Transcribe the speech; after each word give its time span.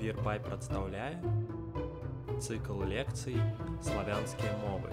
Вірпай 0.00 0.38
прадстаўляе 0.40 1.20
цыкл 2.40 2.78
лекцый 2.88 3.36
славянскія 3.84 4.54
мовы. 4.64 4.88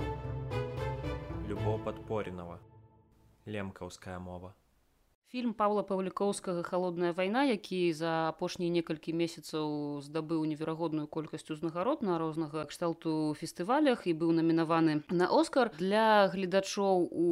Любоў 1.47 1.79
падпорінава. 1.85 2.57
Лемкаўская 3.47 4.19
мова. 4.19 4.51
Фільм 5.31 5.53
Павла 5.55 5.85
Паўлікоўскага 5.87 6.59
халодная 6.67 7.13
вайна, 7.15 7.45
які 7.47 7.93
за 7.95 8.35
апошнія 8.35 8.67
некалькі 8.67 9.15
месяцаў 9.15 10.03
здабыў 10.03 10.43
неверагодную 10.43 11.07
колькасць 11.07 11.51
узнагарод 11.55 12.03
на 12.03 12.19
рознага 12.19 12.67
кшталту 12.67 13.31
фестывалях 13.39 14.07
і 14.11 14.15
быў 14.15 14.35
намінаваны 14.35 15.03
на 15.07 15.31
Оскар 15.31 15.71
для 15.79 16.27
гледачоў 16.35 17.07
у 17.07 17.27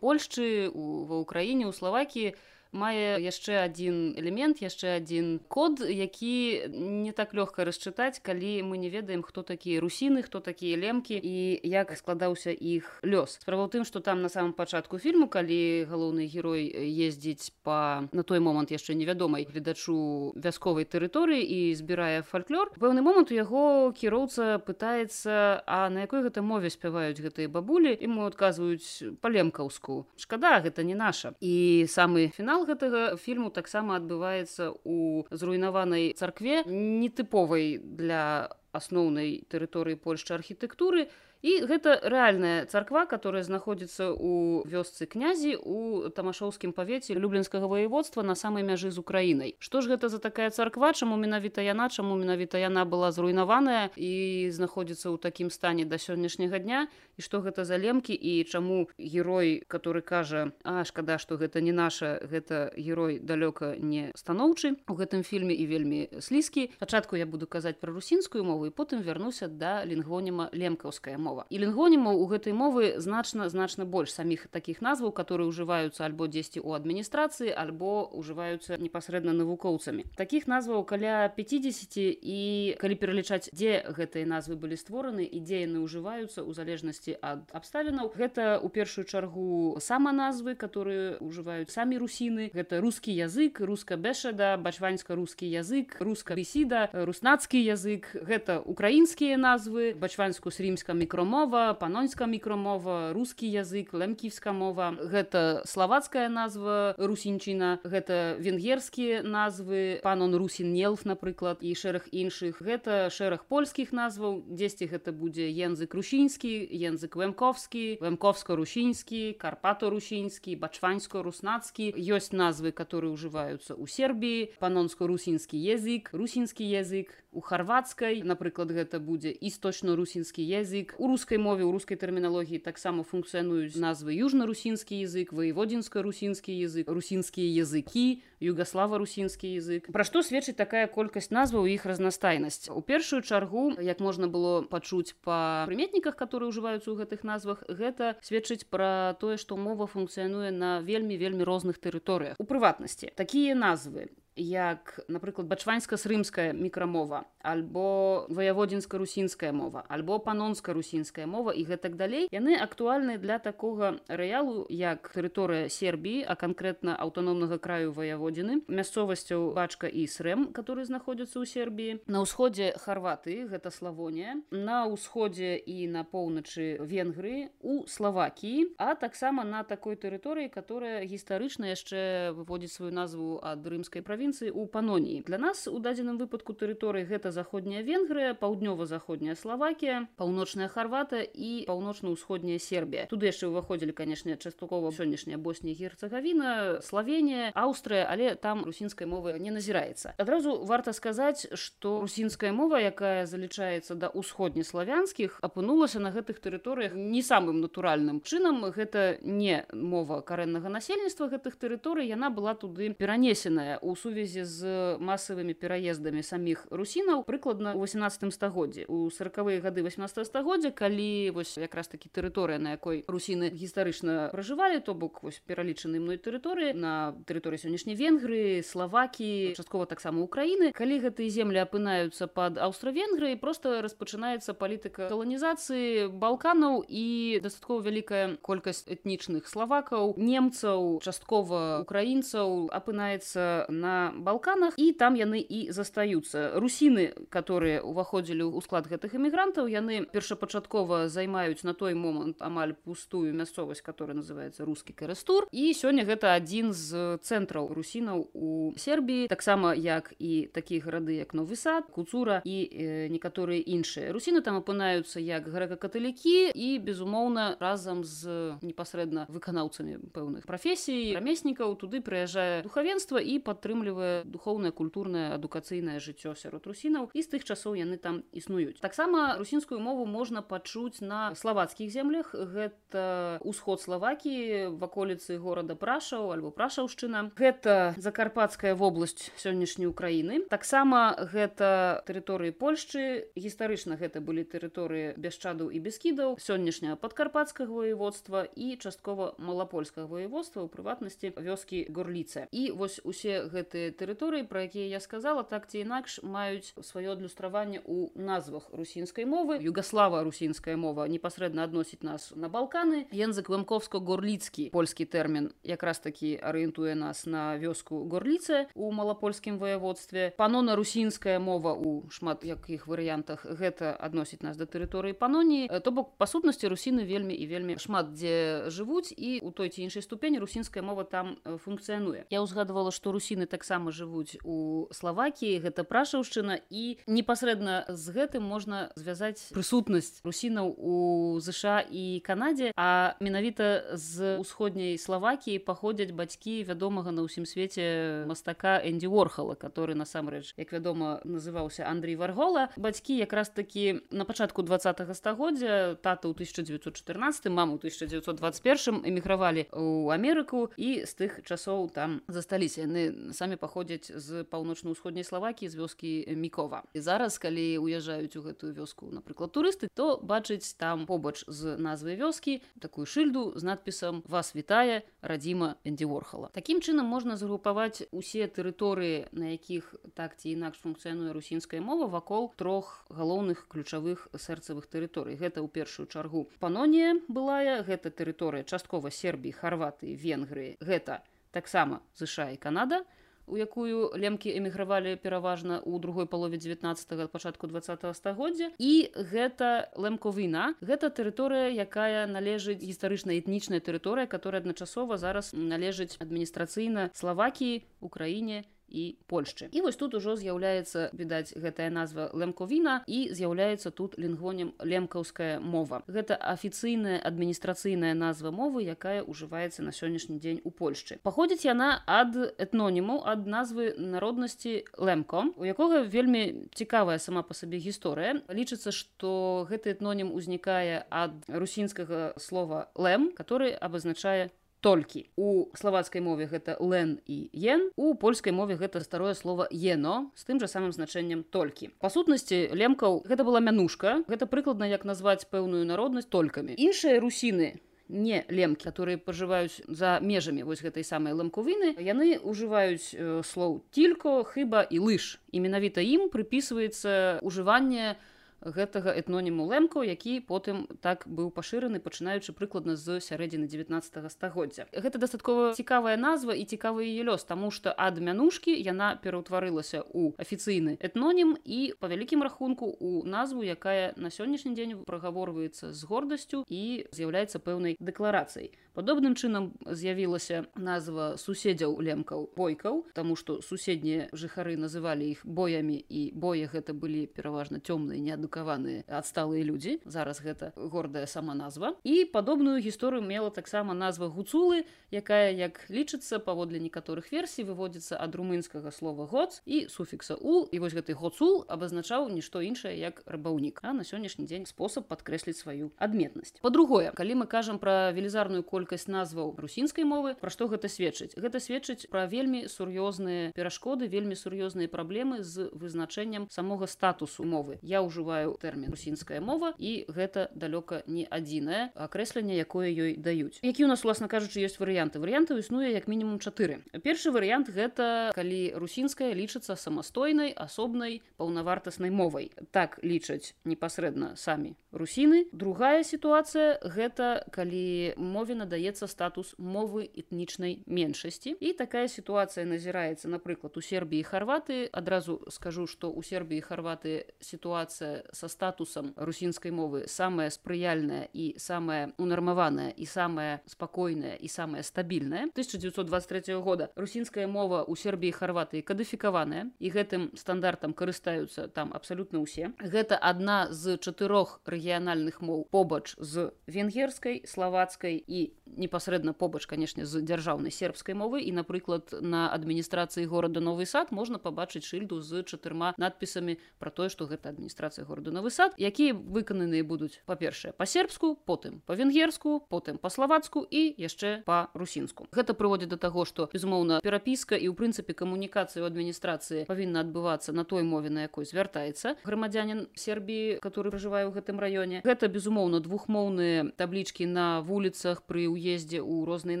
Польшчы, 0.00 0.72
ва 0.72 1.20
ўкраіне, 1.20 1.68
у 1.68 1.76
Славакіі, 1.76 2.32
мае 2.72 3.20
яшчэ 3.22 3.64
адзін 3.64 4.14
элемент 4.20 4.60
яшчэ 4.62 5.00
адзін 5.00 5.40
код 5.48 5.80
які 5.80 6.68
не 6.68 7.12
так 7.12 7.32
лёгка 7.34 7.64
расчытаць 7.64 8.20
калі 8.20 8.62
мы 8.68 8.76
не 8.78 8.90
ведаем 8.90 9.22
хто 9.22 9.42
такія 9.42 9.80
русіны 9.80 10.22
хто 10.22 10.40
такія 10.40 10.76
лемкі 10.76 11.16
і 11.16 11.60
як 11.64 11.96
складаўся 11.96 12.50
іх 12.52 13.00
лёс. 13.02 13.40
Справа 13.40 13.66
ў 13.66 13.72
тым 13.72 13.84
што 13.88 14.00
там 14.00 14.22
на 14.22 14.28
самом 14.28 14.52
пачатку 14.52 14.98
фільму 14.98 15.28
калі 15.28 15.88
галоўны 15.88 16.28
герой 16.28 16.68
ездзіць 16.68 17.52
па 17.62 18.08
на 18.12 18.22
той 18.22 18.40
момант 18.40 18.70
яшчэ 18.70 18.94
невядомай 18.94 19.48
гледачу 19.48 20.32
вясковай 20.36 20.84
тэрыторыі 20.84 21.40
і 21.40 21.74
збірае 21.74 22.22
фальклор 22.22 22.72
пэўны 22.76 23.00
момант 23.00 23.32
у 23.32 23.38
яго 23.38 23.92
кіроўца 23.96 24.60
пытаецца 24.60 25.64
а 25.66 25.88
на 25.88 26.04
якой 26.04 26.22
гэта 26.26 26.42
мове 26.42 26.70
спяваюць 26.70 27.20
гэтыя 27.20 27.48
бабулі 27.48 27.96
ему 27.96 28.26
адказваюць 28.28 29.18
па-лемкаўску. 29.20 30.06
Шкада 30.16 30.60
гэта 30.60 30.82
не 30.82 30.94
наша. 30.94 31.34
І 31.40 31.86
самы 31.88 32.28
фінал 32.28 32.57
фінал 32.58 32.66
гэтага 32.66 33.16
фільму 33.16 33.50
таксама 33.50 33.96
адбываецца 33.96 34.74
у 34.84 35.22
зруйнаванай 35.30 36.14
царкве 36.18 36.64
нетыповай 36.66 37.78
для 37.78 38.50
асноўнай 38.72 39.46
тэрыторыі 39.48 39.94
польшчы 39.94 40.34
архітэктуры 40.34 41.06
і 41.42 41.62
гэта 41.70 42.00
рэальная 42.02 42.66
царква 42.66 43.06
которая 43.06 43.42
знаходзіцца 43.46 44.10
у 44.10 44.62
вёсцы 44.66 45.06
князі 45.06 45.54
у 45.54 46.10
тамашоўскім 46.10 46.74
павеце 46.74 47.14
люблінскага 47.14 47.70
воеводства 47.70 48.22
на 48.26 48.34
самай 48.34 48.66
мяжы 48.66 48.90
з 48.90 48.98
украінай 48.98 49.54
што 49.62 49.80
ж 49.80 49.94
гэта 49.94 50.10
за 50.10 50.18
такая 50.18 50.50
царква 50.50 50.92
чаму 50.92 51.16
менавіта 51.16 51.62
яна? 51.62 51.88
Чаму 51.88 52.18
менавіта 52.18 52.58
яна 52.58 52.82
была 52.84 53.12
зруйнаваная 53.14 53.94
і 53.94 54.50
знаходзіцца 54.50 55.14
ў 55.14 55.22
такім 55.22 55.50
стане 55.54 55.86
да 55.86 55.94
сённяшняга 55.94 56.58
дня? 56.58 56.88
І 57.14 57.22
што 57.22 57.38
гэта 57.38 57.62
за 57.62 57.78
лемкі 57.78 58.18
і 58.18 58.42
чаму 58.44 58.90
герой 58.98 59.62
который 59.70 60.02
кажа 60.02 60.50
а 60.64 60.82
шкада 60.82 61.22
што 61.22 61.38
гэта 61.38 61.62
не 61.62 61.72
наша 61.72 62.18
гэта 62.26 62.74
герой 62.74 63.22
далёка 63.22 63.78
не 63.78 64.10
станоўчы 64.18 64.74
у 64.90 64.94
гэтым 64.98 65.22
фільме 65.22 65.54
і 65.54 65.66
вельмі 65.66 66.00
слізкі. 66.18 66.70
Пачатку 66.82 67.14
я 67.14 67.26
буду 67.26 67.46
казаць 67.46 67.78
пра 67.78 67.94
русінскую 67.94 68.42
мову 68.42 68.66
і 68.66 68.74
потым 68.74 69.06
вярнуся 69.06 69.46
да 69.46 69.86
лінгоніма 69.86 70.50
лемкаўская 70.50 71.14
мова 71.14 71.27
мова. 71.28 71.44
І 71.52 71.60
лінгонімаў 71.60 72.16
у 72.16 72.26
гэтай 72.32 72.56
мовы 72.56 72.96
значна 72.96 73.48
значна 73.52 73.84
больш 73.84 74.16
саміх 74.16 74.48
такіх 74.48 74.80
назваў 74.80 75.12
которые 75.12 75.48
ўжываюцца 75.52 76.08
альбо 76.08 76.24
дзесьці 76.24 76.64
у 76.64 76.72
адміністрацыі 76.72 77.52
альбо 77.52 78.08
ўжываюцца 78.16 78.80
непасрэдна 78.80 79.36
навукоўцамі. 79.36 80.08
Таких 80.16 80.48
назваў 80.48 80.84
каля 80.88 81.28
50 81.28 82.00
і 82.00 82.40
калі 82.80 82.94
пералічаць 82.96 83.52
дзе 83.52 83.84
гэтыя 83.92 84.24
назвы 84.24 84.56
былі 84.56 84.80
створаны 84.80 85.24
і 85.28 85.38
дзе 85.44 85.68
яны 85.68 85.84
ўжываюцца 85.84 86.40
ў 86.40 86.50
залежнасці 86.56 87.20
ад 87.20 87.52
абставінаў 87.52 88.16
гэта 88.16 88.56
у 88.64 88.72
першую 88.72 89.04
чаргу 89.04 89.76
сама 89.84 90.12
назвы 90.16 90.56
которые 90.56 91.20
ўжываюць 91.20 91.70
самі 91.70 92.00
русіны. 92.00 92.48
Гэта 92.54 92.80
рускі 92.80 93.12
язык 93.12 93.60
руска 93.60 94.00
бешада 94.00 94.56
бачваньска-рускі 94.56 95.44
язык 95.44 96.00
руска 96.00 96.34
бесіда 96.38 96.88
руснацкі 96.92 97.60
язык. 97.60 98.16
Гэта 98.16 98.60
украінскія 98.64 99.36
назвы 99.36 99.92
бачваньску 99.92 100.50
с 100.50 100.60
рімска 100.60 100.94
мікро 101.18 101.24
мікромова 101.24 101.74
паноньска 101.74 102.26
мікромова 102.26 103.12
рускі 103.12 103.50
язык 103.50 103.90
лэмківска 103.92 104.52
мова. 104.52 104.94
Гэта 105.02 105.66
славацкая 105.66 106.28
назва 106.28 106.94
русінчына 106.94 107.82
гэта 107.82 108.38
венгерскія 108.38 109.22
назвы 109.26 109.98
панон 110.02 110.36
русін 110.38 110.72
нелф 110.72 111.02
напрыклад 111.04 111.58
і 111.60 111.74
шэраг 111.74 112.06
іншых. 112.12 112.62
Гэта 112.62 113.10
шэраг 113.10 113.50
польскіх 113.50 113.90
назваў 113.90 114.46
дзесьці 114.46 114.86
гэта 114.86 115.10
будзе 115.10 115.50
янзык 115.50 115.90
русінскі 115.90 116.70
янзык 116.70 117.18
вэмковскі 117.18 117.98
вэмковска-русінскі 117.98 119.34
карпато-русінскі 119.42 120.54
бачваньско-руснацкі. 120.54 121.98
Ёсць 121.98 122.30
назвы 122.30 122.70
которые 122.70 123.10
ўжываюцца 123.10 123.74
ў 123.74 123.84
сербіі. 123.90 124.54
Панонско-русінскі 124.62 125.58
язык 125.58 126.14
русінскі 126.14 126.62
язык. 126.62 127.10
У 127.32 127.40
харвацкай 127.40 128.22
напрыклад 128.22 128.70
гэта 128.72 129.02
будзе 129.02 129.34
істочно-русінскі 129.34 130.40
язык. 130.46 130.94
У 130.98 131.07
рускай 131.08 131.40
мове 131.40 131.64
у 131.64 131.72
рускай 131.72 131.96
тэрміналогіі 131.96 132.60
таксама 132.60 133.02
функцыянуюць 133.02 133.80
назвы 133.80 134.12
южна-русінскі 134.20 135.00
язык 135.00 135.32
воеводзінска-русінскі 135.32 136.52
язык 136.52 136.84
русінскія 136.84 137.48
языкі 137.64 138.20
югаслава-русінскі 138.44 139.48
язык. 139.56 139.88
Пра 139.88 140.04
што 140.04 140.22
сведчыць 140.22 140.56
такая 140.60 140.86
колькасць 140.86 141.32
назваў 141.32 141.66
іх 141.72 141.88
разнастайнасць 141.88 142.68
у 142.68 142.84
першую 142.84 143.24
чаргу 143.24 143.72
як 143.80 144.04
можна 144.04 144.28
было 144.28 144.62
пачуць 144.62 145.16
па 145.24 145.64
прыметніках 145.66 146.14
которые 146.20 146.52
ўжываюцца 146.52 146.86
ў 146.92 146.96
гэтых 147.02 147.24
назвах 147.24 147.64
гэта 147.66 148.14
сведчыць 148.20 148.68
пра 148.68 149.16
тое 149.18 149.40
што 149.40 149.56
мова 149.56 149.88
функцыянуе 149.88 150.52
на 150.52 150.78
вельмі 150.84 151.16
вельмі 151.16 151.48
розных 151.48 151.80
тэрыторыях. 151.80 152.36
У 152.38 152.44
прыватнасці 152.44 153.10
такія 153.16 153.56
назвы 153.56 154.12
як 154.38 155.00
напрыклад 155.08 155.50
бачваньска-срымская 155.50 156.54
мікрамова 156.54 157.26
альбо 157.42 158.26
ваяводзінска-русінская 158.30 159.52
мова 159.52 159.84
альбо 159.88 160.18
панонска-русінская 160.22 161.26
мова 161.26 161.50
і 161.50 161.66
гэтак 161.66 161.96
далей 161.98 162.28
яны 162.30 162.54
актуальны 162.54 163.18
для 163.18 163.38
такога 163.38 163.98
рэалу 164.08 164.66
як 164.70 165.10
тэрыторыя 165.14 165.68
сербіі 165.68 166.22
а 166.22 166.38
канкрэтна 166.38 166.94
аўтаномнага 166.94 167.58
краю 167.58 167.92
ваяводзіны 167.92 168.62
мясцовасцяў 168.68 169.52
бачка 169.58 169.90
і 169.90 170.06
срэм 170.06 170.52
который 170.54 170.86
знаходзіцца 170.86 171.42
ў 171.42 171.46
сербіі. 171.46 171.92
На 172.06 172.22
ўсходзе 172.22 172.78
харваты 172.78 173.50
гэта 173.50 173.74
славонія 173.74 174.38
на 174.54 174.86
ўсходзе 174.86 175.58
і 175.58 175.90
на 175.90 176.04
поўначы 176.06 176.78
венгры 176.78 177.50
у 177.60 177.84
славакіі 177.90 178.78
а 178.78 178.94
таксама 178.94 179.42
на 179.42 179.64
такой 179.64 179.98
тэрыторыі 179.98 180.52
которая 180.52 181.02
гістарычна 181.02 181.74
яшчэ 181.74 182.32
выводзіць 182.38 182.74
сваю 182.78 182.92
назву 182.94 183.40
ад 183.42 183.66
рымскай 183.66 184.02
правінцыі 184.02 184.27
правінцыі 184.28 184.52
ў 184.52 184.68
паноніі 184.68 185.24
для 185.24 185.38
нас 185.40 185.64
у 185.68 185.78
дадзеным 185.80 186.20
выпадку 186.20 186.52
тэрыторыі 186.52 187.08
гэта 187.08 187.32
заходняя 187.32 187.80
венгрыя 187.80 188.36
паўднёва-заходняя 188.36 189.34
славакія 189.34 190.04
паўночная 190.20 190.68
харвата 190.68 191.24
і 191.24 191.64
паўночна-ўсходняя 191.64 192.60
сербія 192.60 193.08
туды 193.08 193.32
яшчэ 193.32 193.48
ўваходзілі 193.48 193.96
канешне 193.96 194.36
часткова 194.36 194.92
сённяшняя 194.92 195.40
босния 195.40 195.72
герцагавіна 195.72 196.84
славенія 196.84 197.56
Аўстрыя 197.56 198.04
але 198.04 198.36
там 198.36 198.68
русінскай 198.68 199.08
мовы 199.08 199.40
не 199.40 199.48
назіраецца 199.48 200.12
адразу 200.20 200.60
варта 200.68 200.92
сказаць 200.92 201.48
что 201.56 202.04
русінская 202.04 202.52
мова 202.52 202.76
якая 202.76 203.24
залічаецца 203.24 203.96
да 203.96 204.12
ўсходнеславянскіх 204.12 205.40
апынулася 205.40 206.04
на 206.04 206.12
гэтых 206.12 206.36
тэрыторыях 206.44 206.92
не 206.92 207.22
самым 207.22 207.64
натуральным 207.64 208.20
чынам. 208.20 208.60
Гэта 208.68 209.18
не 209.22 209.64
мова 209.72 210.20
карэннага 210.20 210.68
насельніцтва 210.68 211.32
гэтых 211.32 211.56
тэрыторый 211.56 212.08
яна 212.08 212.28
была 212.30 212.54
туды 212.54 212.92
перанесеная. 212.92 213.78
У 213.78 213.94
сувязі 213.94 214.17
сувязі 214.18 214.44
з 214.44 214.62
масавымі 214.98 215.54
пераездамі 215.54 216.26
саміх 216.26 216.66
русінаў 216.74 217.22
прыкладна 217.22 217.78
у 217.78 217.86
18 217.86 218.34
стагоддзе 218.34 218.82
у 218.90 219.10
сороквыя 219.14 219.62
гады 219.62 219.86
18 219.86 220.26
стагоддзя 220.26 220.74
калі 220.74 221.30
вось 221.30 221.54
якраз 221.54 221.86
такі 221.86 222.10
тэрыторыя 222.10 222.58
на 222.58 222.74
якой 222.74 223.06
русіны 223.06 223.54
гістарычна 223.54 224.34
пражывалі 224.34 224.82
то 224.82 224.94
бок 224.98 225.22
вось 225.22 225.38
пералічаны 225.46 226.02
мной 226.02 226.18
тэрыторыі 226.18 226.74
на 226.74 227.14
тэрыторыі 227.30 227.62
сённяшняй 227.62 227.94
венгры 227.94 228.66
славакі 228.66 229.54
часткова 229.54 229.86
таксама 229.86 230.18
украіны. 230.26 230.74
Калі 230.74 230.98
гэтыя 230.98 231.30
землі 231.30 231.62
апынаюцца 231.62 232.26
под 232.26 232.58
аўстра-венгрыі 232.58 233.38
просто 233.38 233.86
распачынаецца 233.86 234.50
палітыка 234.58 235.06
каланізацыі 235.06 236.10
балканаў 236.10 236.82
і 236.82 237.38
дастаткова 237.38 237.86
вялікая 237.86 238.34
колькасць 238.42 238.82
этнічных 238.90 239.46
славакаў 239.46 240.18
немцаў 240.18 240.98
часткова 241.06 241.86
украінцаў 241.86 242.74
апынаецца 242.74 243.70
на 243.70 244.07
балканах 244.16 244.74
і 244.76 244.92
там 244.92 245.14
яны 245.14 245.40
і 245.40 245.70
застаюцца. 245.70 246.58
Русіны 246.58 247.14
которые 247.30 247.80
уваходзілі 247.80 248.44
ў 248.48 248.60
склад 248.62 248.88
гэтых 248.88 249.14
эмігрантаў 249.14 249.68
яны 249.68 250.04
першапачаткова 250.08 251.08
займаюць 251.08 251.64
на 251.64 251.74
той 251.74 251.94
момант 251.94 252.42
амаль 252.42 252.74
пустую 252.74 253.34
мясцовасць 253.34 253.82
которая 253.82 254.16
называется 254.16 254.64
русский 254.64 254.92
карыстур 254.92 255.48
і 255.52 255.72
сёння 255.74 256.04
гэта 256.04 256.34
адзін 256.36 256.72
з 256.72 257.18
цэнтраў 257.22 257.72
русінаў 257.72 258.30
у 258.34 258.72
сербіі 258.76 259.28
таксама 259.28 259.74
як 259.74 260.14
і 260.18 260.48
такія 260.52 260.80
гарады 260.84 261.18
як 261.18 261.34
новы 261.34 261.56
сад 261.56 261.88
куцура 261.92 262.42
і 262.44 262.56
э, 262.68 263.08
некаторыя 263.08 263.60
іншыя. 263.60 264.12
Русіны 264.12 264.42
там 264.42 264.58
апынаюцца 264.60 265.20
як 265.20 265.48
грэка-каталікі 265.48 266.52
і 266.54 266.68
безумоўна 266.78 267.56
разам 267.60 268.04
з 268.04 268.54
непасрэдна 268.62 269.26
выканаўцамі 269.28 269.98
пэўных 270.12 270.46
прафесій 270.46 271.14
рамеснікаў 271.16 271.76
туды 271.80 272.00
прыязджае 272.00 272.62
духавенства 272.62 273.18
і 273.18 273.38
падтрымлівае 273.38 273.87
утрымлівае 273.88 274.24
духоўнае 274.24 274.72
культурнае 274.72 275.34
адукацыйнае 275.34 275.98
жыццё 276.00 276.34
сярод 276.34 276.66
русінаў 276.66 277.10
і 277.14 277.20
з 277.22 277.28
тых 277.28 277.44
часоў 277.44 277.76
яны 277.78 277.96
там 277.96 278.22
існуюць 278.32 278.80
таксама 278.80 279.36
русінскую 279.38 279.80
мову 279.80 280.06
можна 280.06 280.42
пачуць 280.42 281.00
на 281.00 281.34
славацкіх 281.34 281.90
землях. 281.90 282.34
Гэта 282.34 283.38
усход 283.40 283.80
славакі 283.80 284.76
ваколіцы 284.76 285.38
горада 285.38 285.74
прашаў 285.74 286.32
альбо 286.32 286.50
прашаўшчына. 286.50 287.32
Гэта 287.36 287.94
закарпатская 287.96 288.74
вобласць 288.74 289.30
сённяшняй 289.36 289.88
украіны. 289.88 290.44
Таксама 290.48 291.16
гэта 291.32 292.02
тэрыторыі 292.06 292.52
польшчы. 292.52 293.32
Гістарычна 293.36 293.96
гэта 293.96 294.20
былі 294.20 294.44
тэрыторыі 294.44 295.16
бясчадаў 295.16 295.70
і 295.70 295.78
бескідаў 295.80 296.36
сённяшняга 296.38 296.96
падкарпатскага 296.96 297.70
воеводства 297.72 298.44
і 298.44 298.76
часткова 298.76 299.34
малапольскага 299.38 300.06
воеводства 300.06 300.62
у 300.62 300.68
прыватнасці 300.68 301.32
вёскі 301.36 301.86
горліца. 301.92 302.48
І 302.52 302.70
вось 302.72 303.00
усе 303.04 303.48
гэтыя 303.78 303.94
тэрыторыі 303.94 304.42
про 304.48 304.66
якія 304.66 304.86
я 304.88 305.00
сказала 305.00 305.42
так 305.42 305.70
ці 305.70 305.86
інакш 305.86 306.20
маюць 306.22 306.74
сваё 306.82 307.14
адлюстраванне 307.14 307.80
у 307.86 308.10
назвах 308.14 308.70
русінскай 308.72 309.24
мовы 309.24 309.62
югаслава 309.62 310.22
русінская 310.26 310.76
мова 310.76 311.06
непасрэдна 311.06 311.64
адносіць 311.64 312.02
нас 312.02 312.32
на 312.34 312.48
балканы. 312.48 313.06
Янзык 313.14 313.48
вымковско 313.48 314.00
горліцкі 314.02 314.70
польскі 314.74 315.06
тэрмін 315.06 315.54
якраз 315.62 316.02
такі 316.02 316.34
арыентуе 316.42 316.94
нас 316.94 317.26
на 317.26 317.56
вёску 317.56 318.02
горліцы 318.08 318.66
у 318.74 318.90
малапольскім 318.90 319.58
воеводстве. 319.58 320.34
Панона 320.36 320.74
русінская 320.74 321.38
мова 321.38 321.74
у 321.74 322.08
шмат 322.10 322.44
якіх 322.44 322.86
варыянтах 322.86 323.46
гэта 323.46 323.94
адносіць 323.94 324.42
нас 324.42 324.56
да 324.56 324.66
тэрыторыі 324.66 325.14
паноніі 325.14 325.70
то 325.82 325.90
бок 325.92 326.18
па 326.18 326.26
сутнасці 326.26 326.68
русіны 326.68 327.06
вельмі 327.06 327.34
і 327.34 327.46
вельмі 327.46 327.78
шмат 327.78 328.14
дзе 328.14 328.70
жывуць 328.70 329.14
і 329.14 329.38
у 329.42 329.50
той 329.50 329.68
ці 329.68 329.86
іншай 329.86 330.02
ступені 330.02 330.42
русінская 330.42 330.82
мова 330.82 331.04
там 331.04 331.38
функцыянуе 331.44 332.26
я 332.30 332.42
ўзгадывала 332.42 332.90
што 332.90 333.12
русіны 333.12 333.46
таксама 333.46 333.67
жывуць 333.92 334.40
у 334.44 334.88
славакіі 334.92 335.60
гэта 335.60 335.84
прашаўшчына 335.84 336.64
і 336.72 336.96
непасрэдна 337.04 337.84
з 337.92 338.04
гэтым 338.16 338.42
можна 338.42 338.88
звязаць 338.96 339.52
прысутнасць 339.52 340.24
русінаў 340.24 340.72
у 340.72 340.96
ЗША 341.44 341.84
і 341.84 342.22
канадзе 342.24 342.72
а 342.76 343.14
менавіта 343.20 343.92
з 343.92 344.40
усходняй 344.40 344.96
славакіі 344.96 345.60
паходзяць 345.60 346.16
бацькі 346.16 346.64
вядомага 346.64 347.12
на 347.12 347.28
ўсім 347.28 347.44
свеце 347.44 348.24
мастака 348.24 348.80
энди 348.80 349.06
орхала 349.06 349.54
который 349.54 349.92
насамрэч 349.92 350.56
як 350.56 350.72
вядома 350.72 351.20
называўся 351.24 351.84
Андрей 351.84 352.16
варгола. 352.16 352.68
Бацькі 352.76 353.16
якраз 353.16 353.50
такі 353.50 354.00
на 354.10 354.24
пачатку 354.24 354.62
два 354.62 354.78
стагоддзя 354.78 355.98
тата 356.00 356.28
ў 356.28 356.32
1914 356.32 357.50
маму 357.50 357.76
1921 357.76 359.04
эмігравалі 359.04 359.66
у 359.74 360.08
Амерыку 360.14 360.70
і 360.76 361.04
з 361.04 361.12
тых 361.18 361.42
часоў 361.44 361.90
там 361.90 362.22
засталіся. 362.28 362.86
Яны 362.86 363.34
самі 363.34 363.57
паходзяць 363.58 364.08
з 364.08 364.46
паўночна-ўсходняй 364.46 365.26
славакі 365.26 365.68
з 365.68 365.74
вёскі 365.74 366.10
мікова. 366.38 366.86
І 366.94 367.02
зараз 367.02 367.38
калі 367.42 367.82
уязджаюць 367.82 368.36
у 368.38 368.42
гэтую 368.46 368.72
вёску 368.72 369.10
напрыклад 369.10 369.52
турысты 369.52 369.90
то 369.94 370.22
бачыць 370.22 370.78
там 370.78 371.06
побач 371.06 371.44
з 371.46 371.76
назвай 371.76 372.16
вёскі 372.16 372.62
такую 372.80 373.06
шыльду 373.06 373.52
з 373.58 373.62
надпісам 373.66 374.22
вас 374.26 374.54
вітае 374.54 375.02
радзіма 375.22 375.76
эндіворхала 375.84 376.50
такім 376.54 376.80
чынам 376.80 377.06
можна 377.10 377.36
згрупаваць 377.36 378.06
усе 378.12 378.46
тэрыторыі 378.46 379.28
на 379.32 379.54
якіх 379.54 379.94
так 380.14 380.36
ці 380.38 380.54
інакш 380.54 380.80
функцыянуе 380.84 381.32
русінская 381.32 381.80
мова 381.80 382.06
вакол 382.06 382.52
трох 382.56 383.04
галоўных 383.10 383.66
ключавых 383.68 384.28
сэрцавых 384.34 384.86
тэрыторый. 384.86 385.36
Гэта 385.36 385.60
ў 385.64 385.68
першую 385.68 386.06
чаргу 386.06 386.48
панонія 386.60 387.16
былая 387.28 387.82
гэта 387.82 388.10
тэрыторыя 388.10 388.64
часткова 388.64 389.10
сербіі 389.10 389.56
харваты 389.56 390.14
венгрыі 390.14 390.76
гэта 390.80 391.22
таксама 391.50 392.00
ЗША 392.14 392.50
і 392.54 392.58
канада 392.60 393.04
у 393.48 393.56
якую 393.56 394.12
лемкі 394.14 394.52
эмігравалі 394.52 395.16
пераважна 395.16 395.80
ў 395.82 395.98
другой 395.98 396.26
палове 396.26 396.56
19 396.56 397.32
пачатку 397.32 397.66
20 397.66 398.04
стагоддзя. 398.14 398.70
І 398.78 399.10
гэта 399.16 399.90
лэмковіна 399.96 400.78
гэта 400.80 401.10
тэрыторыя 401.10 401.72
якая 401.72 402.26
належыць 402.30 402.80
гістарычна 402.84 403.34
этнічная 403.40 403.80
тэрыторыя 403.80 404.30
которая 404.30 404.60
адначасова 404.62 405.18
зараз 405.18 405.52
належыць 405.52 406.16
адміністрацыйна 406.20 407.10
славакіі 407.14 407.84
украіне 408.00 408.64
і 408.64 408.77
і 408.88 409.16
Польшчы. 409.26 409.68
І 409.72 409.80
вось 409.80 409.96
тут 409.96 410.14
ужо 410.14 410.36
з'яўляецца 410.36 411.10
відаць 411.12 411.54
гэтая 411.54 411.90
назва 411.90 412.30
лэмковіна 412.32 413.04
і 413.06 413.32
з'яўляецца 413.32 413.90
тут 413.90 414.18
лінгвонем 414.18 414.72
лемкаўская 414.80 415.60
мова. 415.60 416.02
Гэта 416.08 416.36
афіцыйная 416.36 417.20
адміністрацыйная 417.22 418.14
назва 418.14 418.50
мовы, 418.50 418.84
якая 418.84 419.22
ўжываецца 419.24 419.82
на 419.82 419.92
сённяшні 419.92 420.38
дзень 420.38 420.60
у 420.64 420.70
Польшчы. 420.70 421.18
Паходзіць 421.22 421.64
яна 421.64 422.02
ад 422.06 422.36
этноніму 422.58 423.22
ад 423.24 423.46
назвы 423.46 423.94
народнасці 423.96 424.84
лэмком, 424.96 425.54
у 425.56 425.64
якога 425.64 426.02
вельмі 426.02 426.68
цікавая 426.74 427.18
сама 427.18 427.42
па 427.42 427.54
сабе 427.54 427.78
гісторыя. 427.78 428.40
лічыцца, 428.48 428.92
што 428.92 429.66
гэты 429.70 429.94
этнонім 429.94 430.32
узнікае 430.32 431.06
ад 431.10 431.44
русінскага 431.48 432.34
слова 432.36 432.90
лэм, 432.94 433.32
который 433.32 433.72
абазначае 433.72 434.50
толькі 434.80 435.26
у 435.36 435.66
славацкай 435.74 436.22
мове 436.22 436.46
гэта 436.46 436.76
лен 436.78 437.18
і 437.26 437.50
ен 437.52 437.90
у 437.96 438.14
польскай 438.14 438.52
мове 438.52 438.78
гэта 438.78 439.00
старое 439.02 439.34
слово 439.34 439.66
ено 439.70 440.30
з 440.38 440.46
тым 440.46 440.62
жа 440.62 440.70
самым 440.70 440.94
значэннем 440.94 441.42
толькі 441.42 441.90
па 441.98 442.10
сутнасці 442.10 442.70
лемкаў 442.72 443.24
гэта 443.26 443.42
была 443.42 443.60
мянушка 443.60 444.22
гэта 444.30 444.46
прыкладна 444.46 444.86
як 444.86 445.04
назваць 445.04 445.50
пэўную 445.50 445.84
народнасць 445.84 446.30
толькамі 446.30 446.78
іншыя 446.78 447.18
русіны 447.18 447.74
не 448.08 448.44
лемкі 448.48 448.88
которые 448.88 449.18
пажываюць 449.18 449.82
за 449.88 450.18
межамі 450.22 450.62
вось 450.62 450.80
гэтай 450.80 451.04
самай 451.04 451.34
ламкувіны 451.34 451.98
яны 451.98 452.38
ўжываюць 452.38 453.12
э, 453.12 453.42
слоў 453.44 453.82
тілько 453.90 454.46
хіба 454.46 454.86
і 454.86 454.98
лыж 455.02 455.42
і 455.52 455.60
менавіта 455.60 456.00
ім 456.00 456.30
прыпісваецца 456.32 457.42
ўжыванне 457.42 458.14
у 458.14 458.37
гэтага 458.62 459.14
этноніму 459.14 459.66
лэмку 459.66 460.02
які 460.02 460.40
потым 460.40 460.86
так 461.00 461.24
быў 461.26 461.50
пашыраны 461.50 462.00
пачынаючы 462.00 462.52
прыкладна 462.52 462.96
з 462.96 463.20
сярэдзіны 463.20 463.68
19 463.68 464.32
стагоддзя. 464.32 464.86
Гэта 464.92 465.18
дастаткова 465.18 465.74
цікавая 465.74 466.16
назва 466.16 466.54
і 466.54 466.64
цікавы 466.64 467.06
яе 467.06 467.22
лёс 467.28 467.44
таму 467.44 467.70
што 467.70 467.94
ад 467.96 468.18
мянушкі 468.18 468.74
яна 468.74 469.14
пераўтварылася 469.22 470.02
ў 470.02 470.34
афіцыйны 470.38 470.98
этнонім 470.98 471.56
і 471.64 471.94
па 472.00 472.08
вялікім 472.08 472.42
рахунку 472.42 472.90
у 472.98 473.22
назву 473.24 473.62
якая 473.62 474.14
на 474.16 474.30
сённяшні 474.30 474.74
дзень 474.74 475.04
прагаворваецца 475.06 475.92
з 475.92 476.00
гордасцю 476.04 476.64
і 476.68 477.06
з'яўляецца 477.12 477.58
пэўнай 477.62 477.96
дэкларацыяй. 478.00 478.74
Падобным 478.98 479.38
чынам 479.38 479.78
з'явілася 479.86 480.64
назва 480.74 481.38
суседзяў 481.38 482.00
лемкаў 482.02 482.48
бойкаў, 482.58 483.06
таму 483.14 483.36
што 483.38 483.62
суседнія 483.62 484.26
жыхары 484.34 484.74
называлі 484.74 485.28
іх 485.30 485.46
боямі 485.46 486.02
і 486.02 486.22
боі 486.34 486.66
гэта 486.66 486.98
былі 486.98 487.30
пераважна 487.30 487.78
цёмныя 487.78 488.18
неадукаваныя 488.48 489.04
адсталыя 489.08 489.62
людзі. 489.64 490.00
Зараз 490.04 490.40
гэта 490.40 490.72
гордая 490.76 491.26
сама 491.26 491.54
назва. 491.54 491.94
І 492.04 492.24
падобную 492.24 492.80
гісторыю 492.80 493.22
мела 493.22 493.50
таксама 493.50 493.94
назва 493.94 494.28
гуцулы, 494.28 494.84
якая 495.12 495.52
як 495.52 495.84
лічыцца 495.88 496.38
паводле 496.38 496.80
некаторых 496.80 497.32
версій 497.32 497.64
выводзіцца 497.64 498.16
ад 498.16 498.34
румынскага 498.34 498.90
слова 498.90 499.26
гоц 499.26 499.60
і 499.66 499.88
суфікса 499.88 500.36
у 500.40 500.64
і 500.64 500.78
вось 500.78 500.94
гэты 500.96 501.14
гоцул 501.14 501.64
абазначаў 501.68 502.28
нішто 502.28 502.62
іншае 502.62 502.98
як 502.98 503.22
рабаўнік. 503.26 503.80
А 503.82 503.92
на 503.92 504.04
сённяшні 504.04 504.46
дзень 504.46 504.66
спосаб 504.66 505.08
падкрэсліць 505.08 505.60
сваю 505.60 505.92
адметнасць. 505.98 506.56
Па-другое, 506.62 507.12
калі 507.12 507.44
мы 507.44 507.46
кажам 507.46 507.78
пра 507.78 508.12
велізарную 508.12 508.62
колькасць 508.62 509.08
назваў 509.08 509.56
русінскай 509.58 510.04
мовы 510.04 510.34
пра 510.40 510.50
што 510.50 510.68
гэта 510.68 510.88
сведчыць 510.88 511.34
гэта 511.36 511.60
сведчыць 511.60 512.08
пра 512.12 512.26
вельмі 512.26 512.68
сур'ёзныя 512.68 513.52
перашкоды 513.56 514.08
вельмі 514.08 514.36
сур'ёзныя 514.38 514.88
праблемы 514.88 515.42
з 515.42 515.68
вызначэннем 515.72 516.48
самога 516.50 516.86
статусу 516.86 517.44
мовы 517.44 517.78
я 517.82 518.02
ўжываю 518.04 518.37
тэрмін 518.62 518.94
русінская 518.94 519.40
мова 519.44 519.74
і 519.78 520.08
гэта 520.08 520.48
далёка 520.54 521.02
не 521.06 521.26
адзінае 521.28 521.92
акрэсленне 521.94 522.56
якое 522.56 522.88
ёй 522.88 523.16
даюць. 523.20 523.60
Які 523.62 523.84
у 523.84 523.90
нас 523.92 524.04
уласна 524.04 524.28
кажучы 524.28 524.64
ёсць 524.64 524.80
варыянты? 524.80 525.20
Варыянты 525.20 525.58
існуе 525.58 525.92
як 525.92 526.08
мінімум 526.08 526.38
чатыры. 526.38 526.80
Першы 527.04 527.30
варыянт 527.30 527.68
гэта 527.68 528.32
калі 528.32 528.72
русінская 528.80 529.34
лічыцца 529.34 529.76
самастойнай 529.76 530.54
асобнай 530.56 531.20
паўнавартаснай 531.36 532.10
мовай. 532.10 532.54
Так 532.70 533.02
лічаць 533.02 533.52
непасрэдна 533.64 534.36
самі 534.36 534.78
русіны. 534.92 535.44
Другая 535.52 536.00
сітуацыя 536.06 536.80
гэта 536.80 537.44
калі 537.52 538.14
мове 538.16 538.54
надае 538.54 538.68
надаецца 538.68 539.08
статус 539.08 539.54
мовы 539.58 540.06
этнічнай 540.06 540.84
меншасці. 540.86 541.56
І 541.58 541.72
такая 541.72 542.06
сітуацыя 542.06 542.68
назіраецца 542.68 543.26
напрыклад 543.26 543.74
у 543.76 543.82
сербіі 543.82 544.22
харваты. 544.22 544.86
Адразу 544.92 545.42
скажу 545.50 545.86
што 545.86 546.12
у 546.12 546.22
сербіі 546.22 546.60
харваты 546.60 547.26
сітуацыя 547.40 548.27
са 548.32 548.48
статусам 548.48 549.12
русінскай 549.16 549.72
мовы 549.72 550.06
самая 550.08 550.50
спрыяльная 550.50 551.28
і 551.32 551.54
самая 551.58 552.12
унармаваная 552.18 552.90
і 552.90 553.06
самая 553.06 553.60
спакойная 553.66 554.36
і 554.36 554.48
самая 554.48 554.82
стабільная 554.82 555.48
1923 555.54 556.54
года. 556.60 556.90
Русінская 556.96 557.46
мова 557.46 557.84
ў 557.84 557.96
сербіі 557.96 558.32
харватыі 558.32 558.84
кадыфікаваная 558.84 559.72
і 559.78 559.88
гэтым 559.90 560.36
стандартам 560.36 560.92
карыстаюцца 560.92 561.68
там 561.68 561.92
абсалютна 561.94 562.42
ўсе 562.44 562.72
гэта 562.78 563.16
адна 563.16 563.72
з 563.72 563.96
чатырох 563.96 564.60
рэгіянальных 564.66 565.40
моў. 565.40 565.66
Побач 565.70 566.14
з 566.18 566.52
венгерскай 566.66 567.42
славацкай 567.46 568.20
і 568.20 568.52
непасрэдна 568.66 569.32
побач 569.32 569.66
канешне 569.66 570.06
з 570.06 570.22
дзяржаўнай 570.22 570.70
сербскай 570.70 571.14
мовы. 571.14 571.40
І 571.42 571.52
напрыклад 571.52 572.12
на 572.20 572.52
адміністрацыі 572.52 573.26
горада 573.26 573.60
новы 573.60 573.86
сад 573.86 574.12
можна 574.12 574.38
пабачыць 574.38 574.84
шыльду 574.84 575.20
з 575.22 575.42
чатырма 575.42 575.94
надпісамі 575.98 576.58
про 576.78 576.90
тое 576.90 577.08
што 577.08 577.26
гэта 577.26 577.50
адміністрацыя 577.50 578.04
гораду 578.04 578.17
новы 578.24 578.50
сад 578.50 578.74
якія 578.78 579.14
выкананыя 579.14 579.84
будуць 579.84 580.20
па-першае 580.26 580.72
па-сербску 580.74 581.38
потым 581.46 581.82
па-венгерску 581.86 582.66
потым 582.68 582.98
па-славацку 582.98 583.64
і 583.70 583.94
яшчэ 583.98 584.42
па-русінску. 584.44 585.28
Гэта 585.32 585.54
прыводзіць 585.54 585.90
да 585.92 585.96
таго 585.96 586.24
што 586.24 586.50
безумоўна 586.52 587.00
перапіска 587.00 587.54
і 587.54 587.70
ў 587.70 587.74
прынцыпе 587.78 588.12
камунікацыі 588.12 588.82
ў 588.82 588.86
адміністрацыі 588.90 589.64
павінна 589.70 590.02
адбывацца 590.02 590.52
на 590.52 590.64
той 590.64 590.82
мове 590.82 591.10
на 591.10 591.28
якой 591.28 591.46
звяртаецца 591.46 592.18
грамадзянин 592.24 592.88
сербіі 592.98 593.58
который 593.62 593.90
пражывае 593.92 594.26
ў 594.26 594.32
гэтым 594.34 594.58
раёне. 594.58 595.02
Гэта 595.04 595.28
безумоўна 595.28 595.80
двухмоўныя 595.84 596.72
таблічкі 596.76 597.28
на 597.28 597.60
вуліцах 597.60 598.24
пры 598.24 598.48
ўездзе 598.48 599.00
ў 599.04 599.28
розныя 599.28 599.60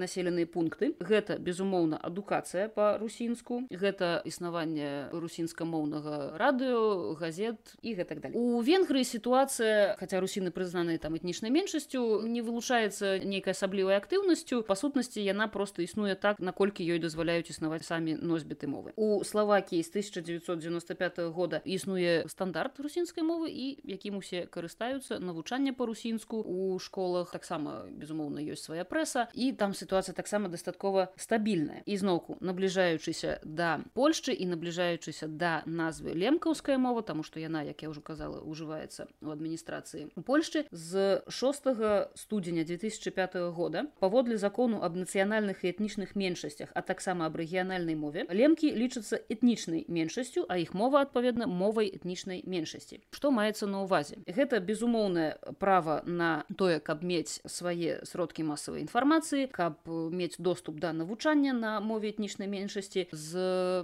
населеныя 0.00 0.48
пункты. 0.48 0.94
Гэта 0.98 1.38
безумоўна 1.38 2.00
адукацыя 2.00 2.68
па-русінску. 2.72 3.68
Гэта 3.68 4.22
існаванне 4.24 5.12
русінскамоўнага 5.12 6.38
радыё 6.40 7.14
газет 7.18 7.76
і 7.82 7.94
гэтак 7.94 8.20
далее 8.24 8.38
у 8.48 8.62
венгрыі 8.64 9.04
сітуацыя 9.04 9.92
хаця 10.00 10.20
русіны 10.24 10.48
прызнаны 10.54 10.96
там 11.02 11.12
этнічнай 11.18 11.52
меншасцю 11.52 12.24
не 12.24 12.40
вылучаецца 12.40 13.20
нейкай 13.20 13.52
асаблівай 13.52 14.00
актыўнасцю 14.00 14.62
па 14.64 14.72
сутнасці 14.78 15.20
яна 15.20 15.48
просто 15.52 15.84
існуе 15.84 16.16
так 16.16 16.40
наколькі 16.40 16.86
ёй 16.88 16.96
дазваляюць 17.02 17.52
існаваць 17.52 17.84
самі 17.84 18.16
носьбіты 18.16 18.64
мовы. 18.64 18.96
У 18.96 19.20
словакіі 19.24 19.82
з 19.84 19.90
1995 19.92 21.20
года 21.36 21.60
існуе 21.64 22.24
стандарт 22.28 22.80
русінскай 22.80 23.24
мовы 23.24 23.52
і 23.52 23.66
якім 23.84 24.16
усе 24.22 24.48
карыстаюцца 24.48 25.20
навучанне 25.20 25.76
па-русінску 25.76 26.40
у 26.40 26.78
школах 26.78 27.32
таксама 27.36 27.84
безумоўна 27.92 28.40
ёсць 28.40 28.64
свая 28.64 28.88
прэса 28.88 29.28
і 29.34 29.52
там 29.52 29.76
сітуацыя 29.76 30.16
таксама 30.16 30.48
дастаткова 30.48 31.12
стабільная. 31.20 31.84
Ізноўку 31.84 32.40
набліжаючыся 32.40 33.44
да 33.44 33.84
польшчы 33.92 34.32
і 34.32 34.48
набліжаючыся 34.48 35.28
да 35.28 35.60
назвы 35.66 36.16
лемкаўская 36.16 36.78
мова 36.78 37.04
тому 37.04 37.22
что 37.22 37.40
яна 37.40 37.60
як 37.62 37.84
я 37.84 37.92
ўжо 37.92 38.00
казала 38.00 38.37
ужываецца 38.42 39.08
у 39.22 39.30
адміністрацыі 39.34 40.10
у 40.16 40.22
польшчы 40.22 40.64
з 40.72 41.22
6 41.28 42.14
студзеня 42.14 42.64
2005 42.64 43.36
года 43.54 43.86
паводле 44.00 44.36
закону 44.38 44.82
аб 44.82 44.96
нацыянальных 44.96 45.64
і 45.64 45.72
этнічных 45.72 46.14
меншасцях 46.14 46.70
а 46.74 46.82
таксама 46.82 47.26
аб 47.26 47.36
рэгіянальнай 47.36 47.94
мове 47.94 48.26
лемкі 48.30 48.72
лічацца 48.74 49.20
этнічнай 49.28 49.84
меншасцю 49.88 50.44
а 50.48 50.58
іх 50.58 50.74
мова 50.74 51.02
адпаведна 51.02 51.46
мовай 51.46 51.88
этнічнай 51.92 52.42
меншасці. 52.46 53.00
Што 53.10 53.30
маецца 53.30 53.66
на 53.66 53.84
ўвазе? 53.84 54.20
Гэта 54.26 54.60
безумоўнае 54.60 55.38
права 55.58 56.02
на 56.06 56.44
тое 56.56 56.78
каб 56.80 57.02
мець 57.02 57.40
свае 57.46 58.04
сродкі 58.04 58.44
масавай 58.48 58.84
інфармацыі 58.84 59.48
каб 59.52 59.80
мець 59.88 60.36
доступ 60.38 60.80
да 60.80 60.92
навучання 60.92 61.52
на 61.52 61.80
мове 61.80 62.10
этнічнай 62.12 62.48
меншасці. 62.48 63.08
З 63.12 63.32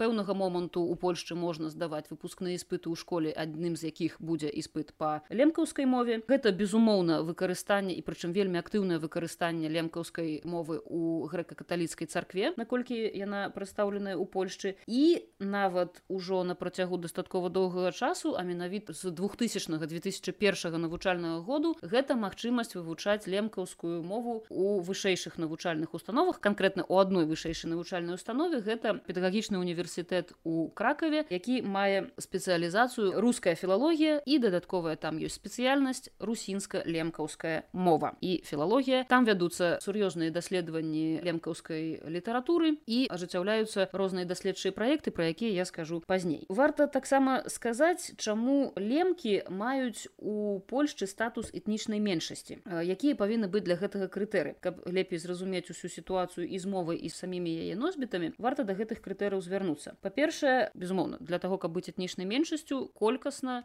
пэўнага 0.00 0.34
моманту 0.34 0.82
у 0.82 0.94
польшчы 0.94 1.34
можна 1.34 1.70
здаваць 1.70 2.10
выпускныя 2.10 2.56
іспыты 2.58 2.90
ў 2.90 2.96
школе 2.98 3.30
адным 3.32 3.76
з 3.76 3.90
якіх 3.90 4.20
будзе 4.20 4.43
іспыт 4.48 4.94
па 4.96 5.22
лемкаўскай 5.30 5.86
мове. 5.86 6.20
Гэта 6.28 6.52
безумоўна 6.52 7.22
выкарыстанне 7.22 7.94
і 7.94 8.02
прычым 8.02 8.32
вельмі 8.32 8.60
актыўнае 8.60 8.98
выкарыстанне 8.98 9.68
лемкаўскай 9.68 10.42
мовы 10.44 10.80
у 10.84 11.26
грэка-каталіцкай 11.28 12.06
царкве 12.06 12.52
наколькі 12.56 12.96
яна 12.96 13.50
прадстаўленая 13.50 14.16
ў 14.16 14.24
польшчы. 14.28 14.76
І 14.86 15.24
нават 15.38 16.02
ужо 16.08 16.44
на 16.44 16.54
працягу 16.54 16.98
дастаткова 16.98 17.50
доўгага 17.50 17.92
часу 17.92 18.34
а 18.38 18.42
менавіта 18.42 18.92
з 18.92 19.10
2000 19.10 19.78
2001 19.78 20.80
навучальнага 20.80 21.40
году 21.40 21.76
гэта 21.82 22.16
магчымасць 22.16 22.74
вывучаць 22.74 23.26
лемкаўскую 23.26 24.02
мову 24.02 24.44
у 24.48 24.80
вышэйшых 24.80 25.38
навучальных 25.38 25.94
установах. 25.94 26.40
Канкрэтна 26.40 26.84
у 26.88 26.98
адной 26.98 27.26
вышэйшай 27.26 27.70
навучальнай 27.70 28.14
установе 28.14 28.60
гэта 28.60 28.94
педагагічны 29.06 29.58
універсітэт 29.58 30.32
у 30.44 30.68
кракаве 30.70 31.24
які 31.30 31.62
мае 31.62 32.10
спецыялізацыю 32.18 33.20
руская 33.20 33.54
філалогія 33.54 34.20
і 34.26 34.33
дадатковая 34.38 34.96
там 34.96 35.18
ёсць 35.18 35.38
спецыяльнасць 35.40 36.10
русінска-лемкаўская 36.20 37.68
мова. 37.72 38.14
І 38.20 38.42
філалогія 38.44 39.04
там 39.08 39.24
вядуцца 39.24 39.78
сур'ёзныя 39.84 40.30
даследаванні 40.30 41.20
лемкаўскай 41.24 42.04
літаратуры 42.06 42.78
і 42.86 43.06
ажыццяўляюцца 43.10 43.88
розныя 43.92 44.24
даследчыя 44.24 44.72
праекты 44.72 45.10
пра 45.10 45.30
якія 45.30 45.50
я 45.52 45.64
скажу 45.64 46.02
пазней 46.06 46.46
варта 46.48 46.86
таксама 46.86 47.44
сказаць 47.48 48.14
чаму 48.16 48.72
лемкі 48.76 49.44
маюць 49.48 50.08
у 50.18 50.60
польшчы 50.70 51.06
статус 51.06 51.50
этнічнай 51.54 52.00
меншасці 52.00 52.60
якія 52.64 53.14
павінны 53.18 53.48
быць 53.48 53.64
для 53.64 53.76
гэтага 53.76 54.08
крытэры. 54.08 54.54
Каб 54.60 54.82
лепей 54.86 55.18
зразумець 55.18 55.70
усю 55.70 55.88
сітуацыю 55.88 56.46
і 56.46 56.58
з 56.58 56.66
мовай 56.66 56.98
і 56.98 57.08
самімі 57.08 57.50
яе 57.50 57.74
носьбітамі 57.76 58.32
варта 58.38 58.64
да 58.64 58.74
гэтых 58.74 59.00
крытэраў 59.04 59.40
звярнуцца. 59.40 59.96
Па-першае 60.00 60.70
безумоўна 60.74 61.18
для 61.20 61.38
того 61.38 61.58
каб 61.58 61.72
быць 61.76 61.88
этнічнай 61.90 62.26
меншасцю 62.26 62.90
колькасна 62.94 63.64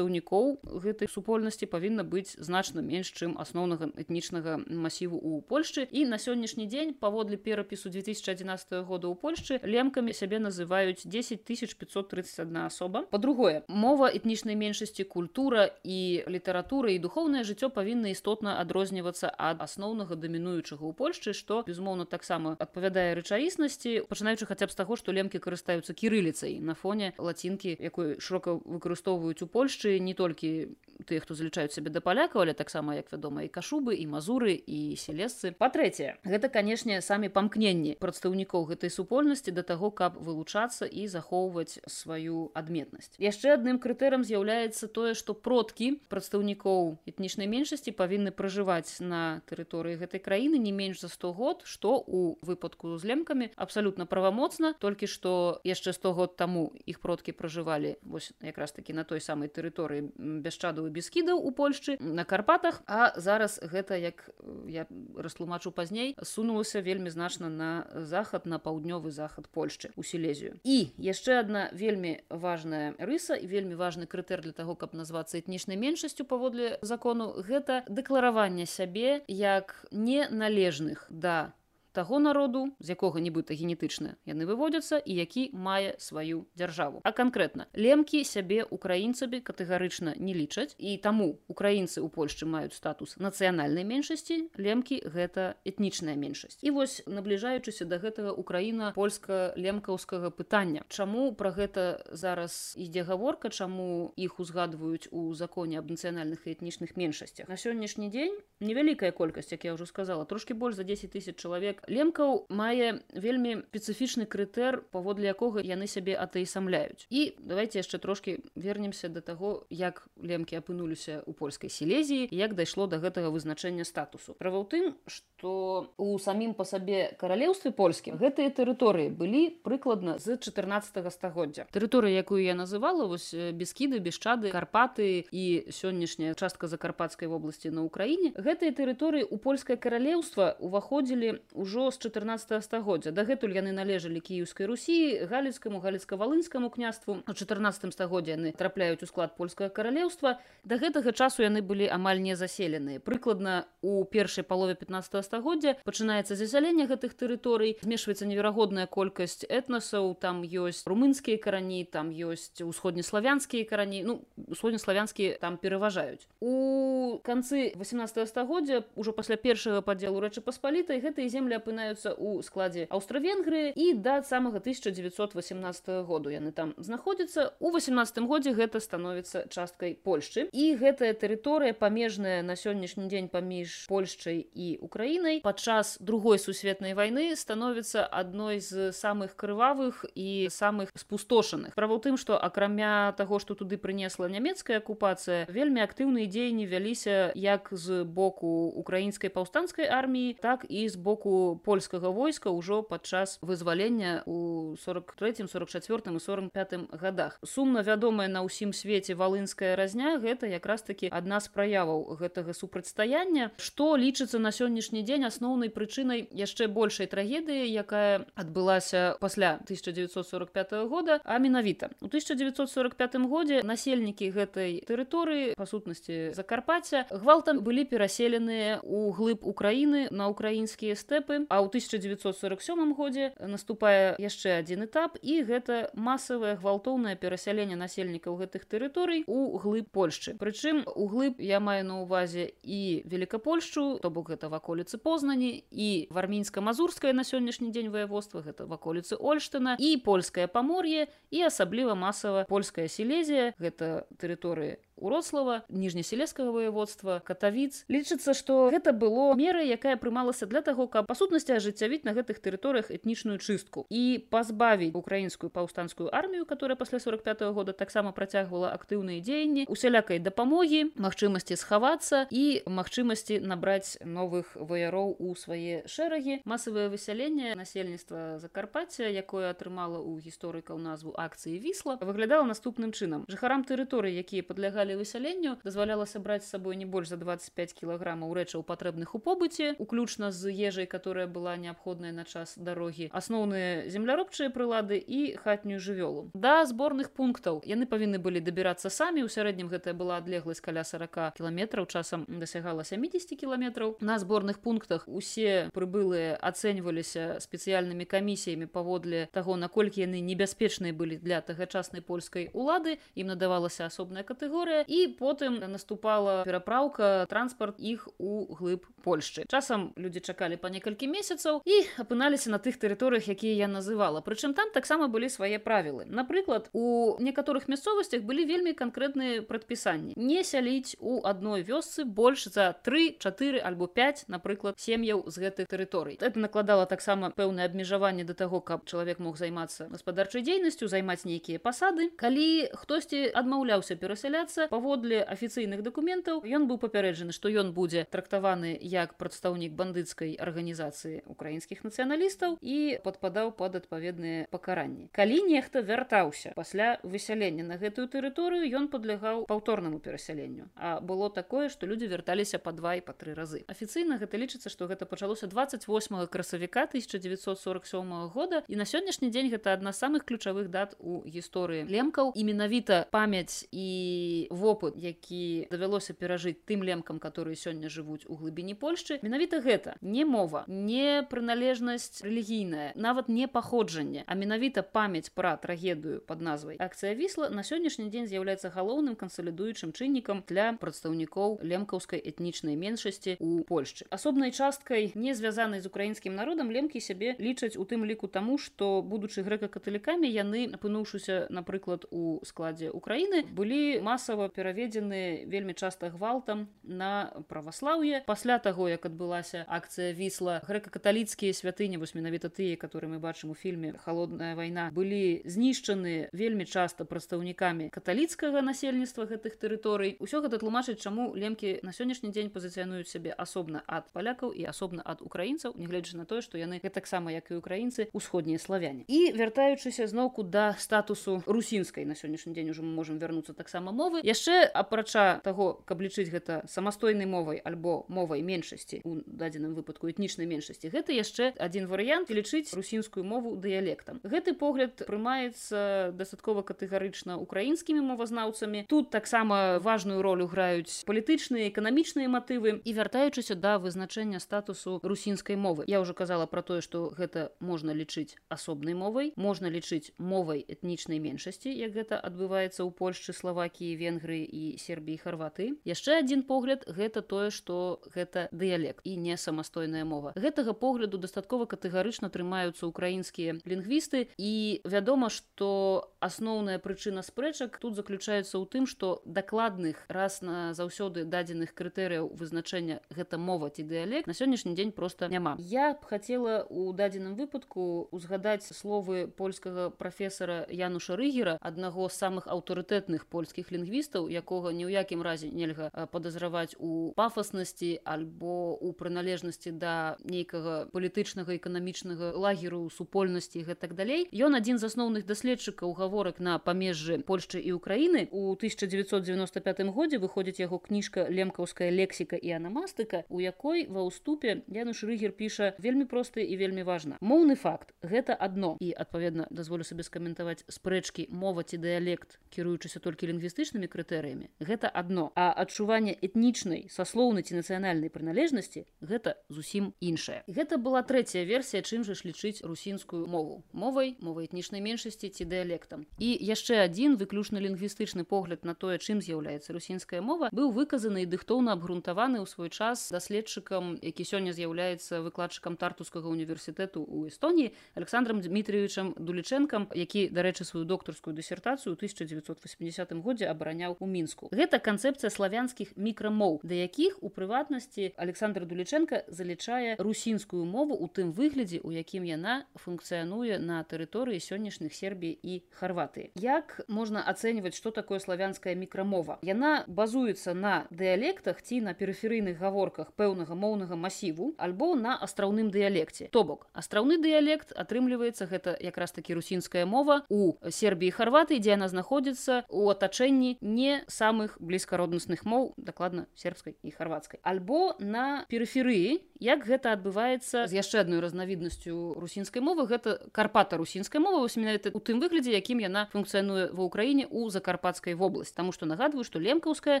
прадстаўнікоў 0.16 0.80
гэтай 0.82 1.08
супольнасці 1.08 1.66
павінна 1.66 2.04
быць 2.04 2.36
значна 2.38 2.82
менш 2.82 3.12
чым 3.12 3.36
асноўнага 3.38 3.90
этнічнага 3.96 4.64
масіву 4.68 5.16
у 5.16 5.40
польшчы. 5.40 5.88
І 5.90 6.04
на 6.06 6.18
сённяшні 6.18 6.66
дзень 6.66 6.94
паводле 6.94 7.36
перапісу 7.36 7.90
2011 7.90 8.86
года 8.86 9.08
ў 9.08 9.16
польшчы 9.16 9.60
лемкамі 9.62 10.12
сябе 10.12 10.38
называюць 10.38 11.04
10 11.04 11.44
531 11.44 12.56
асоба. 12.66 13.02
По-другое 13.10 13.64
мова 13.68 14.08
этнічнай 14.08 14.56
меншасці 14.56 15.04
культура 15.04 15.70
і 15.84 16.24
літаратура 16.28 16.90
і 16.90 16.98
духовнае 16.98 17.44
жыццё 17.44 17.70
павінна 17.70 18.08
істотна 18.08 18.60
адрознівацца 18.60 19.32
ад 19.36 19.60
асноўнага 19.60 20.16
дамінуючага 20.16 20.84
ў 20.84 20.92
польшчы 20.92 21.32
што 21.32 21.62
безумоўна 21.66 22.06
таксама 22.06 22.56
адпавядае 22.58 23.14
рэчаіснасці 23.20 24.06
пачынаючы 24.08 24.46
хаця 24.46 24.66
б 24.66 24.70
з 24.72 24.76
таго 24.76 24.96
што 24.96 25.12
лемкі 25.12 25.38
карыстаюцца 25.38 25.92
кірыліцай 25.92 26.60
на 26.60 26.74
фоне 26.74 27.12
лацінкі 27.18 27.76
якой 27.80 28.18
шырока 28.20 28.56
выкарыстоўваюць 28.64 29.42
у 29.42 29.48
польшчы 29.50 29.98
не 30.06 30.14
толькі 30.14 30.76
тыя 31.04 31.20
хто 31.20 31.36
залічаюць 31.36 31.74
сябе 31.74 31.92
да 31.92 32.00
палякаў 32.00 32.46
але 32.46 32.54
таксама 32.56 32.96
як 32.96 33.12
вядома 33.12 33.44
і 33.44 33.52
кашубы 33.52 33.96
і 33.98 34.06
мазуры 34.08 34.54
і 34.56 34.96
селесцы. 34.96 35.52
Па-трэцяе 35.52 36.16
гэта 36.24 36.48
канешне 36.48 37.02
самі 37.04 37.28
памкненні 37.28 37.96
прадстаўнікоў 38.00 38.64
гэтай 38.72 38.90
супольнасці 38.90 39.52
да 39.52 39.62
таго 39.66 39.90
каб 39.90 40.16
вылучацца 40.16 40.88
і 40.88 41.06
захоўваць 41.10 41.78
сваю 41.86 42.50
адметнасць 42.54 43.12
яшчэ 43.20 43.58
адным 43.58 43.78
крытэрам 43.82 44.24
з'яўляецца 44.24 44.88
тое 44.88 45.12
што 45.18 45.36
продкі 45.36 46.00
прадстаўнікоў 46.08 46.96
этнічнай 47.04 47.50
меншасці 47.50 47.92
павінны 47.92 48.32
пражываць 48.32 49.00
на 49.00 49.42
тэрыторыі 49.50 50.00
гэтай 50.00 50.20
краіны 50.22 50.56
не 50.56 50.72
менш 50.72 51.04
за 51.04 51.12
100 51.12 51.32
год 51.32 51.62
што 51.64 52.00
у 52.00 52.38
выпадку 52.40 52.96
з 52.96 53.04
лемкамі 53.04 53.52
абсалютна 53.56 54.06
правамоцна 54.06 54.72
толькі 54.80 55.06
што 55.10 55.60
яшчэ 55.64 55.92
100 55.92 56.12
год 56.12 56.36
таму 56.36 56.72
іх 56.86 57.00
продкі 57.00 57.36
пражывалі 57.36 57.96
вось 58.02 58.32
якраз 58.40 58.72
такі 58.72 58.96
на 58.96 59.04
той 59.04 59.20
самай 59.20 59.48
тэрыторыі 59.48 59.95
бясчадаў 60.16 60.88
бескідаў 60.90 61.40
у 61.40 61.50
польшчы 61.50 61.96
на 62.00 62.24
карпатах. 62.24 62.82
А 62.86 63.12
зараз 63.16 63.58
гэта 63.62 63.96
як 63.96 64.30
я 64.68 64.86
растлумачу 65.16 65.70
пазней 65.72 66.16
сунулася 66.22 66.80
вельмі 66.80 67.10
значна 67.10 67.48
на 67.48 67.86
захад 67.94 68.46
на 68.46 68.58
паўднёвы 68.58 69.10
захад 69.10 69.48
польшчы 69.48 69.90
у 69.96 70.02
сілезію. 70.02 70.56
І 70.64 70.90
яшчэ 70.98 71.40
одна 71.40 71.68
вельмі 71.72 72.20
важная 72.30 72.94
рыса 72.98 73.34
і 73.34 73.46
вельмі 73.46 73.74
важны 73.74 74.06
крытэр 74.06 74.42
для 74.42 74.52
того 74.52 74.74
каб 74.74 74.94
назвацца 74.94 75.38
этнічнай 75.38 75.76
меншасцю 75.76 76.24
паводле 76.24 76.78
закону 76.82 77.34
гэта 77.36 77.84
дэклараванне 77.88 78.66
сябе 78.66 79.22
як 79.28 79.86
неналежных 79.90 81.06
да 81.10 81.52
таго 81.96 82.20
народу 82.20 82.68
з 82.78 82.92
якога 82.92 83.24
нібыта 83.24 83.56
генетычна 83.56 84.20
яны 84.28 84.44
выводзяцца 84.44 85.00
і 85.00 85.16
які 85.16 85.48
мае 85.56 85.96
сваю 85.96 86.44
дзяржаву. 86.52 87.00
А 87.08 87.10
канкрэтна 87.16 87.66
лемкі 87.72 88.20
сябе 88.28 88.60
украінцамі 88.68 89.40
катэгарычна 89.40 90.12
не 90.20 90.36
лічаць 90.36 90.76
і 90.76 91.00
таму 91.00 91.40
украінцы 91.48 92.04
ў 92.04 92.12
польшчы 92.12 92.44
маюць 92.44 92.76
статус 92.76 93.16
нацыянальнай 93.16 93.88
меншасці 93.88 94.52
лемкі 94.60 95.00
гэта 95.08 95.56
этнічная 95.64 96.20
меншасць. 96.20 96.60
І 96.60 96.76
вось 96.76 97.00
набліжаючыся 97.06 97.88
да 97.88 97.96
гэтага 98.02 98.36
украіна 98.36 98.92
польска 98.92 99.56
лемкаўскага 99.56 100.28
пытання. 100.28 100.84
Чаму 100.92 101.32
пра 101.32 101.54
гэта 101.56 102.04
зараз 102.12 102.76
ідзе 102.76 103.06
гаворка 103.08 103.48
чаму 103.48 104.12
іх 104.16 104.36
узгадваюць 104.42 105.08
у 105.10 105.32
законе 105.32 105.80
аб 105.80 105.88
нацыянальных 105.88 106.44
і 106.44 106.52
этнічных 106.52 106.96
меншасцях? 107.00 107.48
На 107.48 107.56
сённяшні 107.56 108.12
дзень 108.12 108.36
невялікая 108.60 109.12
колькасць 109.16 109.52
як 109.56 109.64
я 109.64 109.72
ўжо 109.78 109.86
сказала 109.86 110.28
трошки 110.28 110.52
больш 110.52 110.76
за 110.76 110.84
10 110.84 111.14
тысяч 111.14 111.40
чалавек 111.40 111.85
лемкаў 111.88 112.46
мае 112.50 113.00
вельмі 113.14 113.62
спецыфічны 113.70 114.26
крытэр 114.26 114.82
паводле 114.90 115.30
якога 115.30 115.62
яны 115.62 115.86
сябе 115.86 116.16
атаісамляюць. 116.18 117.06
І 117.10 117.36
давайте 117.38 117.80
яшчэ 117.80 117.98
трошки 117.98 118.42
вернемся 118.54 119.08
до 119.08 119.20
таго 119.20 119.66
як 119.70 120.08
лемкі 120.18 120.58
апынуліся 120.58 121.22
у 121.26 121.32
польскай 121.32 121.70
сілезіі 121.70 122.28
як 122.30 122.54
дайшло 122.54 122.86
до 122.86 122.98
гэтага 122.98 123.30
вызначэння 123.30 123.84
статусу. 123.84 124.34
Права 124.38 124.62
ў 124.62 124.66
тым 124.66 124.84
что 125.06 125.92
у 125.96 126.18
самім 126.18 126.54
па 126.54 126.64
сабе 126.64 127.14
каралеўстве 127.20 127.70
польскім 127.70 128.18
гэтыя 128.18 128.50
тэрыторыі 128.50 129.10
былі 129.10 129.50
прыкладна 129.62 130.18
з 130.18 130.36
14 130.36 131.12
стагоддзя. 131.12 131.68
Тэрыторыя 131.72 132.22
якую 132.22 132.42
я 132.42 132.54
называла 132.54 133.06
вось 133.06 133.30
бескіды 133.32 134.00
бесчады 134.00 134.50
карпаты 134.50 135.26
і 135.30 135.44
сённяшняя 135.70 136.34
частка 136.34 136.66
закарпатскай 136.66 137.28
вобласці 137.28 137.70
на 137.70 137.86
ўкраіне 137.86 138.32
гэтыя 138.34 138.72
тэрыторыі 138.72 139.28
у 139.28 139.36
польскае 139.38 139.76
каралеўства 139.76 140.56
уваходзілі 140.58 141.42
ўжо 141.54 141.75
з 141.76 141.98
14 141.98 142.64
стагоддзя. 142.64 143.12
Дагэтуль 143.12 143.52
яны 143.52 143.72
належалі 143.76 144.20
кіеўскай 144.20 144.66
русі 144.66 145.24
галіцкаму 145.28 145.80
галіцка-валынскаму 145.84 146.72
княству. 146.72 147.20
У 147.28 147.32
14 147.32 147.92
стагоддзе 147.92 148.36
яны 148.36 148.52
трапляюць 148.56 149.02
у 149.02 149.06
склад 149.06 149.36
польскага 149.36 149.68
каралеўства. 149.68 150.40
Да 150.64 150.80
гэтага 150.80 151.12
часу 151.12 151.44
яны 151.44 151.60
былі 151.60 151.88
амаль 151.92 152.24
не 152.24 152.36
заселеныя 152.36 153.00
прыкладна 153.00 153.66
у 153.82 154.04
першай 154.04 154.44
палове 154.44 154.74
15 154.74 155.24
стагоддзя 155.24 155.76
пачынаецца 155.84 156.34
засяленне 156.34 156.86
гэтых 156.88 157.14
тэрыторый 157.14 157.76
змешваецца 157.82 158.26
неверагодная 158.26 158.86
колькасць 158.86 159.44
этнасаў 159.44 160.16
там 160.16 160.40
ёсць 160.42 160.88
румынскія 160.88 161.36
карані 161.36 161.84
там 161.84 162.10
ёсць 162.10 162.62
усходнеславянскія 162.62 163.68
карані. 163.68 164.02
Ну 164.08 164.24
усходнеславянскія 164.48 165.36
там 165.38 165.60
пераважаюць. 165.60 166.24
У 166.40 167.20
канцы 167.22 167.72
18 167.76 168.28
стагоддзя 168.28 168.82
ўжо 168.96 169.12
пасля 169.12 169.36
першага 169.36 169.82
падзелу 169.82 170.22
рэчы 170.24 170.40
паспалітай 170.40 171.02
гэтыя 171.04 171.28
землі 171.28 171.58
апынаюцца 171.66 172.14
ў 172.14 172.46
складзе 172.46 172.86
аўстра-венгрыі 172.94 173.74
і 173.74 173.98
да 173.98 174.22
самага 174.22 174.62
1918 174.62 176.06
году. 176.06 176.30
Яны 176.30 176.54
там 176.54 176.78
знаходзяцца. 176.78 177.58
У 177.58 177.74
18 177.74 178.22
годзе 178.22 178.54
гэта 178.54 178.78
становіцца 178.78 179.50
часткай 179.50 179.98
польшчы. 179.98 180.46
І 180.54 180.78
гэтая 180.78 181.10
тэрыторыя 181.18 181.74
памежная 181.74 182.46
на 182.46 182.54
сённяшні 182.54 183.10
дзень 183.10 183.26
паміж 183.26 183.90
польшчай 183.90 184.46
і 184.46 184.78
украінай 184.78 185.42
падчас 185.42 185.98
другой 185.98 186.38
сусветнай 186.38 186.94
вайны 186.94 187.34
становіцца 187.34 188.06
адной 188.06 188.62
з 188.62 188.94
самых 188.94 189.34
крывавых 189.34 190.06
і 190.14 190.46
самых 190.46 190.94
спустошаных. 190.94 191.74
Права 191.74 191.98
ў 191.98 192.02
тым 192.06 192.14
што 192.14 192.38
акрамя 192.38 193.10
таго 193.18 193.42
што 193.42 193.58
туды 193.58 193.74
прынесла 193.74 194.30
нямецкая 194.30 194.78
акупацыя 194.78 195.50
вельмі 195.50 195.82
актыўныя 195.82 196.30
дзеянні 196.30 196.70
вяліся 196.70 197.34
як 197.34 197.68
з 197.72 198.04
боку 198.04 198.70
украінскай 198.76 199.30
паўстанцкай 199.34 199.90
арміі 199.90 200.36
так 200.38 200.66
і 200.68 200.86
з 200.88 200.96
боку 200.96 201.55
польскага 201.64 202.10
войска 202.10 202.50
ўжо 202.50 202.82
падчас 202.82 203.38
вызвалення 203.42 204.22
у 204.26 204.76
43 204.76 205.46
44 205.48 206.16
і 206.16 206.20
45 206.20 206.74
годах 206.92 207.40
сумна 207.44 207.82
вядомая 207.82 208.28
на 208.28 208.42
ўсім 208.42 208.72
свеце 208.72 209.14
валынская 209.14 209.76
разня 209.76 210.16
гэта 210.18 210.46
якраз 210.46 210.82
таки 210.82 211.08
адна 211.12 211.40
з 211.40 211.48
праяваў 211.48 212.16
гэтага 212.20 212.52
супрацьстаяння. 212.54 213.50
Што 213.56 213.96
лічыцца 213.96 214.38
на 214.38 214.52
сённяшні 214.52 215.02
дзень 215.02 215.26
асноўнай 215.26 215.70
прычынай 215.70 216.26
яшчэ 216.30 216.68
большай 216.68 217.06
трагедыі 217.06 217.68
якая 217.70 218.26
адбылася 218.34 219.16
пасля 219.20 219.58
1945 219.64 220.88
года 220.88 221.20
а 221.24 221.38
менавіта. 221.38 221.90
У 222.00 222.06
1945 222.06 223.16
годзе 223.28 223.62
насельнікі 223.62 224.30
гэтай 224.30 224.82
тэрыторыі 224.86 225.54
па 225.56 225.66
сутнасці 225.66 226.32
закарпацця 226.32 227.06
гвалтам 227.10 227.60
былі 227.60 227.84
пераселеныя 227.84 228.80
у 228.82 229.12
глыб 229.12 229.42
Украіны 229.46 230.08
на 230.10 230.28
украінскія 230.28 230.96
стэпы 230.96 231.35
а 231.52 231.60
ў 231.60 231.68
1947 231.68 232.94
годзе 232.96 233.32
наступае 233.36 234.16
яшчэ 234.16 234.64
адзін 234.64 234.88
этап 234.88 235.20
і 235.20 235.42
гэта 235.44 235.92
масавае 235.92 236.56
гвалтоўнае 236.56 237.16
перасяленне 237.20 237.76
насельнікаў 237.76 238.40
гэтых 238.40 238.64
тэрыторый 238.64 239.24
у 239.26 239.58
глыб 239.60 239.92
Польшчы. 239.92 240.34
Прычым 240.40 240.82
у 240.88 241.06
глыб 241.12 241.36
я 241.38 241.60
маю 241.60 241.84
на 241.84 242.00
увазе 242.02 242.48
і 242.62 243.02
великкапольшчу 243.04 244.00
то 244.00 244.10
бок 244.10 244.32
гэта 244.32 244.48
ваколіцы 244.48 244.98
познані 244.98 245.64
і 245.70 246.08
вармінска-мазурская 246.10 247.12
на 247.12 247.22
сённяшні 247.22 247.70
дзень 247.70 247.92
ваяводства 247.92 248.40
гэта 248.40 248.66
ваколіцы 248.66 249.20
ольштына 249.20 249.76
і 249.78 249.96
польскае 250.00 250.48
памор'е 250.48 251.08
і 251.30 251.42
асабліва 251.46 251.94
масава 251.94 252.46
польская 252.48 252.88
сілезія 252.88 253.52
гэта 253.60 254.06
тэрыторыі 254.16 254.78
урослава 254.96 255.62
ніжнеселескага 255.68 256.50
воеводства 256.50 257.20
катавіц 257.20 257.84
лічыцца 257.88 258.34
што 258.34 258.70
гэта 258.74 258.92
было 258.92 259.34
мера 259.36 259.62
якая 259.62 259.96
прымалася 259.96 260.46
для 260.46 260.62
таго 260.62 260.88
каб 260.88 261.06
па 261.06 261.14
сутнасці 261.14 261.56
ажыццявіць 261.56 262.04
на 262.04 262.14
гэтых 262.16 262.40
тэрыторыях 262.40 262.90
этнічную 262.90 263.38
чыстку 263.38 263.86
і 263.90 264.22
пазбавіць 264.30 264.94
украінскую 264.94 265.50
паўстанцкую 265.50 266.12
армію 266.14 266.46
которая 266.46 266.76
пасля 266.76 266.98
45 266.98 267.42
-го 267.42 267.52
года 267.52 267.72
таксама 267.72 268.12
працягвала 268.12 268.72
актыўныя 268.72 269.20
дзеянні 269.20 269.66
усялякай 269.68 270.18
дапамогі 270.18 270.92
магчымасці 270.96 271.56
схавацца 271.56 272.26
і 272.30 272.62
магчымасці 272.66 273.40
набраць 273.42 273.98
новых 274.04 274.54
ваяроў 274.54 275.16
у 275.18 275.34
свае 275.34 275.82
шэрагі. 275.86 276.40
Масавае 276.44 276.86
высяленне 276.92 277.54
насельніцтва 277.58 278.38
закарпацця 278.38 279.10
якое 279.10 279.50
атрымала 279.50 279.98
ў 279.98 280.22
гісторыкаў 280.22 280.78
назву 280.78 281.14
акцыі 281.16 281.58
вісла 281.58 281.98
выглядала 282.00 282.46
наступным 282.46 282.92
чынам. 282.92 283.26
Жыхарам 283.26 283.66
тэрыторыі 283.66 284.14
якія 284.14 284.46
падлягалі 284.46 284.85
дазвалялі 284.86 285.02
высяленню 285.02 285.58
дазвалялася 285.64 286.20
браць 286.20 286.44
з 286.44 286.50
сабой 286.50 286.76
не 286.76 286.86
больш 286.86 287.08
за 287.08 287.16
25 287.16 287.72
кілаграмаў 287.74 288.32
рэчаў 288.34 288.62
патрэбных 288.62 289.14
у 289.14 289.18
побыце 289.18 289.74
уключна 289.78 290.30
з 290.30 290.50
ежай 290.50 290.86
которая 290.86 291.26
была 291.26 291.56
неабходная 291.56 292.12
на 292.12 292.24
час 292.24 292.54
дарогі 292.56 293.10
асноўныя 293.12 293.88
земляробчыя 293.90 294.50
прылады 294.50 294.98
і 294.98 295.34
хатнюю 295.42 295.80
жывёлу. 295.80 296.30
Да 296.34 296.64
зборных 296.66 297.10
пунктаў 297.10 297.62
яны 297.66 297.86
павінны 297.86 298.18
былі 298.18 298.40
дабірацца 298.40 298.90
самі 298.90 299.26
у 299.26 299.28
сярэднім 299.28 299.68
гэтая 299.68 299.94
была 299.94 300.18
адлегласць 300.22 300.62
каля 300.62 300.84
40 300.84 301.34
кіламетраў 301.34 301.86
часам 301.86 302.26
дасягала 302.28 302.84
70 302.84 303.34
кіламетраў. 303.34 303.98
На 304.00 304.18
зборных 304.18 304.60
пунктах 304.60 305.08
усе 305.08 305.68
прыбылыя 305.74 306.38
ацэньваліся 306.38 307.42
спецыяльнымі 307.42 308.06
камісіямі 308.06 308.70
паводле 308.70 309.26
таго 309.32 309.56
наколькі 309.56 310.06
яны 310.06 310.22
небяспечныя 310.22 310.94
былі 310.94 311.18
для 311.18 311.40
тагачаснай 311.40 312.02
польскай 312.02 312.50
улады 312.52 312.98
ім 313.14 313.34
надавалася 313.34 313.86
асобная 313.90 314.22
катэгорыя 314.22 314.75
гісторыя 314.76 314.84
і 314.88 315.16
потым 315.18 315.60
наступала 315.70 316.44
перапраўка 316.44 317.26
транспарт 317.30 317.76
іх 317.78 318.08
у 318.18 318.46
глыб 318.54 318.86
Польшчы. 319.06 319.46
Часам 319.46 319.94
людзі 319.96 320.20
чакалі 320.20 320.56
па 320.58 320.68
некалькі 320.68 321.06
месяцаў 321.06 321.62
і 321.64 321.76
апыналіся 321.98 322.50
на 322.50 322.58
тых 322.58 322.74
тэрыторыях 322.74 323.28
якія 323.30 323.54
я 323.54 323.68
называла. 323.68 324.20
Прычым 324.20 324.54
там 324.54 324.70
таксама 324.74 325.06
былі 325.06 325.30
свае 325.30 325.58
правілы. 325.58 326.04
Напрыклад 326.06 326.68
у 326.72 327.16
некаторых 327.22 327.68
мясцовасцях 327.68 328.22
былі 328.22 328.44
вельмі 328.44 328.74
канкрэтныя 328.74 329.46
прадпісанні. 329.46 330.14
Не 330.16 330.42
сяліць 330.42 330.96
у 330.98 331.22
адной 331.22 331.62
вёсцы 331.62 332.04
больш 332.04 332.50
за 332.50 332.74
34 332.82 333.62
альбо 333.62 333.86
5 333.86 334.26
напрыклад 334.28 334.74
сем'яў 334.78 335.30
з 335.30 335.38
гэтых 335.38 335.70
тэрыторый 335.70 336.18
это 336.20 336.38
накладала 336.38 336.86
таксама 336.86 337.30
пэўнае 337.30 337.66
абмежаванне 337.70 338.24
да 338.24 338.34
таго 338.34 338.60
каб 338.60 338.84
чалавек 338.86 339.18
мог 339.18 339.38
займацца 339.38 339.86
гаспадарчай 339.86 340.42
дзейнасцю 340.42 340.88
займаць 340.88 341.24
нейкія 341.24 341.62
пасады. 341.62 342.10
Калі 342.18 342.66
хтосьці 342.74 343.30
адмаўляўся 343.30 343.94
перасяляцца 343.94 344.65
паводле 344.70 345.22
афіцыйных 345.22 345.82
дакументаў 345.82 346.42
ён 346.44 346.68
быў 346.70 346.78
папярэджаны 346.82 347.32
што 347.32 347.48
ён 347.48 347.72
будзе 347.72 348.06
трактаваны 348.10 348.76
як 348.80 349.16
прадстаўнік 349.20 349.72
бандыцкай 349.72 350.36
арганізацыі 350.36 351.22
украінскіх 351.26 351.84
нацыяналістаў 351.84 352.58
і 352.60 352.98
падпадаў 353.04 353.52
под 353.56 353.82
адпаведныя 353.82 354.46
пакаранні 354.50 355.08
калі 355.12 355.42
нехта 355.42 355.80
вяртаўся. 355.80 356.52
Пасля 356.56 356.98
высялення 357.02 357.64
на 357.64 357.76
гэтую 357.80 358.08
тэрыторыю 358.12 358.66
ён 358.76 358.88
падлягаў 358.92 359.46
паўторнаму 359.46 359.98
перасяленню. 359.98 360.68
А 360.76 361.00
было 361.00 361.30
такое 361.30 361.68
што 361.68 361.86
людзі 361.86 362.10
вярталіся 362.10 362.58
па 362.58 362.72
два 362.72 362.96
і 362.96 363.04
па 363.04 363.12
тры 363.12 363.34
разы. 363.34 363.64
Афіцыйна 363.68 364.18
гэта 364.18 364.36
лічыцца 364.36 364.68
што 364.68 364.86
гэта 364.86 365.06
пачалося 365.06 365.46
28 365.46 366.26
красавіка 366.26 366.84
1947 366.90 368.28
года 368.28 368.62
і 368.68 368.76
на 368.76 368.84
сённяшні 368.84 369.30
дзень 369.30 369.50
гэта 369.50 369.72
адна 369.72 369.92
з 369.92 370.02
самых 370.02 370.24
ключавых 370.24 370.68
дат 370.68 370.96
у 370.98 371.22
гісторыі 371.24 371.86
лемкаў. 371.88 372.32
І 372.34 372.44
менавіта 372.44 373.06
памяць 373.10 373.68
і 373.72 374.48
вопыт 374.56 374.96
які 374.96 375.68
давялося 375.70 376.16
перажыць 376.16 376.56
тым 376.64 376.82
лемкам 376.82 377.18
которые 377.20 377.56
сёння 377.56 377.88
жывуць 377.92 378.24
у 378.26 378.36
глыбіні 378.40 378.74
польшчы 378.74 379.20
менавіта 379.22 379.60
гэта. 379.60 379.96
Не 380.00 380.24
мова 380.24 380.64
не 380.66 381.22
прыналежнасць 381.30 382.24
рэлігійная 382.24 382.92
нават 382.96 383.28
не 383.28 383.46
паходжанне 383.48 384.24
а 384.26 384.34
менавіта 384.34 384.82
памяць 384.82 385.30
пра 385.30 385.56
трагедыю 385.56 386.20
под 386.20 386.40
назвай. 386.40 386.76
Акцыя 386.80 387.14
вісла 387.14 387.50
на 387.50 387.62
сённяшні 387.62 388.08
дзень 388.10 388.26
з'яўляецца 388.26 388.72
галоўным 388.72 389.16
кансалідуючым 389.16 389.92
чыннікам 389.92 390.42
для 390.48 390.72
прадстаўнікоў 390.80 391.60
лемкаўскай 391.62 392.20
этнічнай 392.20 392.76
меншасці 392.76 393.36
у 393.40 393.62
польшчы. 393.68 394.06
Асобнай 394.10 394.50
часткай 394.50 395.12
не 395.14 395.34
звязанай 395.34 395.80
з 395.80 395.86
украінскім 395.86 396.34
народам 396.34 396.70
лемкі 396.70 397.00
сябе 397.00 397.36
лічаць 397.38 397.76
у 397.76 397.84
тым 397.84 398.04
ліку 398.04 398.28
таму 398.28 398.58
што 398.58 399.02
будучы 399.02 399.42
грэка-каталікамі 399.46 400.28
яны 400.30 400.66
апынуўшыся 400.72 401.46
напрыклад 401.50 402.06
у 402.10 402.40
складзе 402.44 402.90
Украіны 402.90 403.44
былі 403.52 404.00
масава 404.00 404.45
пераведзены 404.48 405.44
вельмі 405.46 405.74
часта 405.74 406.10
гвалтам 406.10 406.68
на 406.82 407.32
праваслаўе. 407.48 408.22
Пасля 408.26 408.58
таго 408.58 408.88
як 408.88 409.06
адбылася 409.06 409.64
акцыя 409.68 410.12
вісла 410.12 410.60
грэка-каталіцкія 410.66 411.52
святыні 411.52 411.98
вось 411.98 412.14
менавіта 412.14 412.48
тыя 412.48 412.76
которые 412.76 413.10
мы 413.10 413.18
бачым 413.18 413.50
у 413.50 413.54
фільме 413.54 413.92
холодная 414.04 414.54
вайна 414.54 414.90
былі 414.92 415.42
знішчаны 415.44 416.28
вельмі 416.32 416.64
часта 416.64 417.04
прадстаўнікамі 417.04 417.90
каталіцкага 417.90 418.62
насельніцтва 418.62 419.26
гэтых 419.26 419.56
тэрыторый. 419.56 420.16
Усё 420.20 420.40
гэта 420.40 420.58
тлумачыць 420.58 421.00
чаму 421.00 421.34
лемкі 421.34 421.80
на 421.82 421.92
сённяшні 421.92 422.30
дзень 422.30 422.50
пазіцыянуюць 422.50 423.10
сябе 423.10 423.32
асобна 423.32 423.82
ад 423.86 424.10
палякаў 424.12 424.52
і 424.52 424.66
асобна 424.66 425.02
ад 425.04 425.22
украінцаў 425.22 425.74
нягледзячы 425.76 426.16
на 426.16 426.24
тое 426.24 426.40
што 426.40 426.58
яны 426.58 426.80
гэтаксама 426.82 427.32
як 427.32 427.50
і 427.50 427.60
украінцы 427.60 428.08
усходнія 428.12 428.58
славяне. 428.58 429.04
І 429.08 429.32
вяртаючыся 429.32 430.06
зноўку 430.06 430.42
да 430.42 430.74
статусу 430.78 431.42
русінскай 431.46 432.04
на 432.04 432.14
сённяшні 432.14 432.52
дзень 432.52 432.70
уже 432.70 432.82
мы 432.82 432.92
можемм 432.94 433.18
вярнуцца 433.18 433.52
таксама 433.52 433.92
мовы 433.92 434.20
яшчэ 434.36 434.68
апрача 434.68 435.40
таго 435.40 435.80
каб 435.88 436.04
лічыць 436.04 436.28
гэта 436.28 436.60
самастойнай 436.68 437.24
мовай 437.24 437.64
альбо 437.64 438.04
мовай 438.12 438.44
меншасці 438.44 439.00
у 439.08 439.16
дадзеным 439.24 439.72
выпадку 439.72 440.12
этнічнай 440.12 440.44
меншасці 440.44 440.92
гэта 440.92 441.16
яшчэ 441.16 441.56
адзін 441.56 441.88
варыянт 441.88 442.28
лічыць 442.28 442.76
русінскую 442.76 443.24
мову 443.24 443.56
дыялектам. 443.56 444.20
Гэты 444.22 444.52
погляд 444.52 445.02
прымаецца 445.08 446.12
дастаткова 446.12 446.62
катэгарычна 446.66 447.40
украінскімі 447.40 448.04
мовазнаўцамі. 448.12 448.84
Тут 448.88 449.10
таксама 449.10 449.78
важную 449.80 450.20
ролю 450.20 450.46
граюць 450.46 451.02
палітычныя 451.08 451.72
эканамічныя 451.72 452.28
матывы 452.28 452.80
і 452.84 452.90
вяртаючыся 452.92 453.56
да 453.56 453.78
вызначэння 453.80 454.40
статусу 454.40 455.00
русінскай 455.02 455.56
мовы. 455.56 455.84
Я 455.86 456.00
уже 456.00 456.12
казала 456.12 456.46
про 456.46 456.62
тое 456.62 456.80
что 456.80 457.08
гэта 457.16 457.52
можна 457.60 457.96
лічыць 457.96 458.36
асобнай 458.48 458.94
мовай 458.94 459.32
можна 459.36 459.72
лічыць 459.72 460.12
мовай 460.18 460.64
этнічнай 460.68 461.18
меншасці 461.18 461.72
як 461.72 461.96
гэта 461.96 462.20
адбываецца 462.20 462.84
ў 462.84 462.90
польшчы 462.92 463.32
славакіі 463.32 463.96
венгрыі 464.16 464.44
і 464.44 464.78
сербіі 464.78 465.20
харваты. 465.20 465.76
Яшчэ 465.84 466.18
один 466.18 466.42
погляд 466.42 466.88
гэта 466.88 467.20
тое 467.20 467.50
что 467.50 468.00
гэта 468.14 468.48
дыялект 468.52 469.00
і 469.04 469.16
не 469.16 469.36
самастойная 469.36 470.04
мова. 470.04 470.32
Гэтага 470.36 470.72
погляду 470.72 471.18
дастаткова 471.18 471.66
катэгарычна 471.66 472.30
трымаюцца 472.32 472.86
украінскія 472.86 473.60
лінгвісты 473.66 474.28
і 474.38 474.80
вядома 474.84 475.28
что 475.28 476.12
асноўная 476.26 476.78
прычына 476.82 477.22
спрэчак 477.22 477.78
тут 477.78 477.94
заключаецца 477.94 478.58
ў 478.58 478.64
тым 478.66 478.84
что 478.90 479.22
дакладных 479.24 480.04
раз 480.08 480.42
на 480.42 480.74
заўсёды 480.74 481.24
дадзеных 481.24 481.74
крытэрыяў 481.74 482.30
вызначэння 482.34 483.00
гэта 483.10 483.38
мова 483.38 483.70
ці 483.70 483.86
дыялект 483.86 484.26
на 484.26 484.34
сённяшні 484.34 484.74
дзень 484.74 484.92
просто 484.92 485.28
няма. 485.28 485.56
Я 485.58 485.94
б 485.94 486.02
хацела 486.02 486.66
у 486.68 486.92
дадзеным 486.92 487.34
выпадку 487.38 488.08
узгадаць 488.10 488.66
словы 488.66 489.26
польскага 489.26 489.90
прафесара 489.90 490.66
януша 490.70 491.16
рыгера 491.16 491.58
аднаго 491.60 492.08
з 492.08 492.18
самых 492.18 492.46
аўтарытэтных 492.50 493.26
польскіх 493.30 493.70
лінгвістаў 493.70 494.28
якога 494.28 494.72
ні 494.72 494.86
ў 494.86 494.98
якім 494.98 495.22
разе 495.22 495.50
нельга 495.50 495.90
падазраваць 496.12 496.74
у 496.78 497.12
пафаснасці 497.16 498.00
альбо 498.04 498.74
у 498.74 498.92
прыналежнасці 498.92 499.72
да 499.72 500.16
нейкага 500.24 500.88
палітычнага 500.92 501.56
эканамічнага 501.56 502.32
лагеру 502.34 502.88
супольнасці 502.90 503.62
гэтак 503.66 503.94
далей. 503.94 504.28
Ён 504.32 504.58
адзін 504.58 504.78
з 504.78 504.90
асноўных 504.90 505.26
даследчыкаў 505.26 505.94
гаворак 506.16 506.40
на 506.40 506.58
памежжы 506.58 507.20
польшчы 507.20 507.60
і 507.60 507.76
украіны. 507.76 508.28
У 508.32 508.56
1995 508.56 509.84
годзе 509.92 510.16
выходзіць 510.16 510.64
яго 510.64 510.78
кніжка 510.80 511.28
лемкаўская 511.28 511.92
лексіка 511.92 512.40
і 512.40 512.56
анамастыка 512.56 513.28
у 513.28 513.40
якой 513.40 513.84
ва 513.84 514.08
ўступе 514.08 514.64
януш 514.72 515.04
рыгер 515.04 515.36
піша 515.36 515.76
вельмі 515.76 516.08
просты 516.08 516.40
і 516.40 516.56
вельмі 516.56 516.88
важна. 516.88 517.20
Моўны 517.20 517.52
факт 517.52 517.92
гэта 518.00 518.32
адно. 518.32 518.80
І 518.80 518.96
адпаведна 518.96 519.44
дазволю 519.50 519.84
сабе 519.84 520.08
скаментаваць 520.08 520.64
спрэчкі 520.72 521.28
мова 521.28 521.68
ці 521.68 521.76
дыялект 521.76 522.40
кіруючыся 522.48 522.96
толькі 523.04 523.28
лінгвістычнымі 523.28 523.84
крытэрыямі 523.84 524.48
гэта 524.64 524.88
адно. 524.88 525.36
А 525.36 525.52
адчуванне 525.52 526.16
этнічнай 526.16 526.88
саслоўнай 526.88 527.44
ці 527.44 527.60
нацыянальнай 527.60 528.08
прыналежнасці 528.08 528.88
гэта 529.04 529.36
зусім 529.52 529.92
іншая 530.00 530.48
гэта 530.48 530.80
была 530.80 531.04
трэцяя 531.04 531.44
версія 531.44 531.84
чым 531.84 532.08
жа 532.08 532.16
ж 532.16 532.24
лічыць 532.24 532.64
русінскую 532.64 533.28
мову. 533.28 533.60
Мовай 533.76 534.16
мовай 534.24 534.48
этнічнай 534.48 534.80
меншасці 534.80 535.28
ці 535.28 535.44
дыялектам 535.44 535.95
і 536.18 536.28
яшчэ 536.40 536.84
адзін 536.84 537.16
выключна 537.16 537.62
лінгвістычны 537.62 538.24
погляд 538.24 538.64
на 538.64 538.74
тое 538.74 538.98
чым 538.98 539.20
з'яўляецца 539.24 539.72
русінская 539.72 540.20
мова 540.20 540.50
быў 540.52 540.72
выказаны 540.72 541.24
і 541.24 541.30
дыхтоўна 541.30 541.76
абгрунтаваны 541.76 542.42
ў 542.42 542.46
свой 542.46 542.70
час 542.70 543.08
даследчыкам 543.12 543.96
які 544.02 544.24
сёння 544.24 544.52
з'яўляецца 544.52 545.22
выкладчыкам 545.26 545.76
тартускага 545.76 546.28
універсітэту 546.28 547.04
ў 547.04 547.32
эстоніі 547.32 547.72
александром 547.94 548.40
дмитриевичам 548.40 549.14
дулічэнкам 549.18 549.88
які 549.94 550.28
дарэчы 550.28 550.64
сваю 550.64 550.84
доктарскую 550.84 551.34
дысертацыю 551.34 551.94
1980 551.94 553.12
годзе 553.22 553.48
абараняў 553.48 553.96
у 554.00 554.06
мінску. 554.06 554.48
Гэта 554.52 554.78
канцэпцыя 554.78 555.30
славянскіх 555.30 555.96
мікрамоў 555.96 556.60
да 556.62 556.74
якіх 556.74 557.18
у 557.22 557.28
прыватнасці 557.28 558.12
александр 558.16 558.66
дуліченко 558.66 559.22
залічае 559.28 559.96
русінскую 559.98 560.64
мову 560.64 560.94
у 560.94 561.08
тым 561.08 561.32
выглядзе 561.32 561.80
у 561.82 561.92
якім 561.92 562.24
яна 562.24 562.64
функцыянуе 562.74 563.58
на 563.58 563.82
тэрыторыі 563.84 564.40
сённяшніх 564.40 564.94
сербій 564.94 565.38
і 565.42 565.62
харваты 565.86 566.30
як 566.34 566.80
можна 566.88 567.22
ацэньваць 567.22 567.78
что 567.78 567.90
такое 567.94 568.18
славянская 568.18 568.74
мікрамова 568.74 569.38
яна 569.46 569.84
базуецца 569.86 570.54
на 570.54 570.86
дыялектах 570.90 571.62
ці 571.62 571.80
на 571.86 571.94
перыферыйных 571.94 572.58
гаворках 572.58 573.12
пэўнага 573.14 573.54
моўнага 573.54 573.94
масіву 573.94 574.50
альбо 574.58 574.94
на 574.98 575.14
астраўным 575.14 575.70
дыялекце 575.70 576.26
то 576.34 576.42
бок 576.42 576.66
астраўны 576.74 577.20
дыялект 577.22 577.70
атрымліваецца 577.70 578.50
гэта 578.50 578.74
якраз 578.82 579.14
таки 579.14 579.34
русінская 579.38 579.86
мова 579.86 580.26
у 580.28 580.58
сербіі 580.66 581.14
харваты 581.14 581.60
дзе 581.62 581.78
яна 581.78 581.86
знаходзіцца 581.86 582.66
у 582.68 582.90
атачэнні 582.90 583.58
не 583.62 584.02
самых 584.10 584.58
блізкароднасных 584.58 585.46
моў 585.46 585.70
дакладна 585.78 586.26
сербскай 586.34 586.74
і 586.82 586.90
харвацкай 586.90 587.38
альбо 587.46 587.94
на 588.02 588.42
перыферыі 588.50 589.22
як 589.38 589.62
гэта 589.70 589.94
адбываецца 589.94 590.66
з 590.66 590.82
яшчэ 590.82 591.06
адной 591.06 591.22
разнавіднасцю 591.22 592.18
русінскай 592.18 592.58
мовы 592.58 592.90
гэта 592.90 593.20
карпата 593.30 593.78
русінская 593.78 594.18
мова 594.18 594.42
менавіта 594.56 594.90
у 594.90 595.00
тым 595.00 595.20
выглядзе 595.20 595.52
якім 595.76 595.84
яна 595.84 596.08
функцыянуе 596.12 596.72
ва 596.72 596.82
ўкраіне 596.88 597.28
у 597.28 597.48
закарпатскай 597.52 598.16
вобласць 598.16 598.52
таму 598.56 598.72
што 598.72 598.86
нагадваю 598.88 599.24
што 599.24 599.38
лемкаўская 599.38 600.00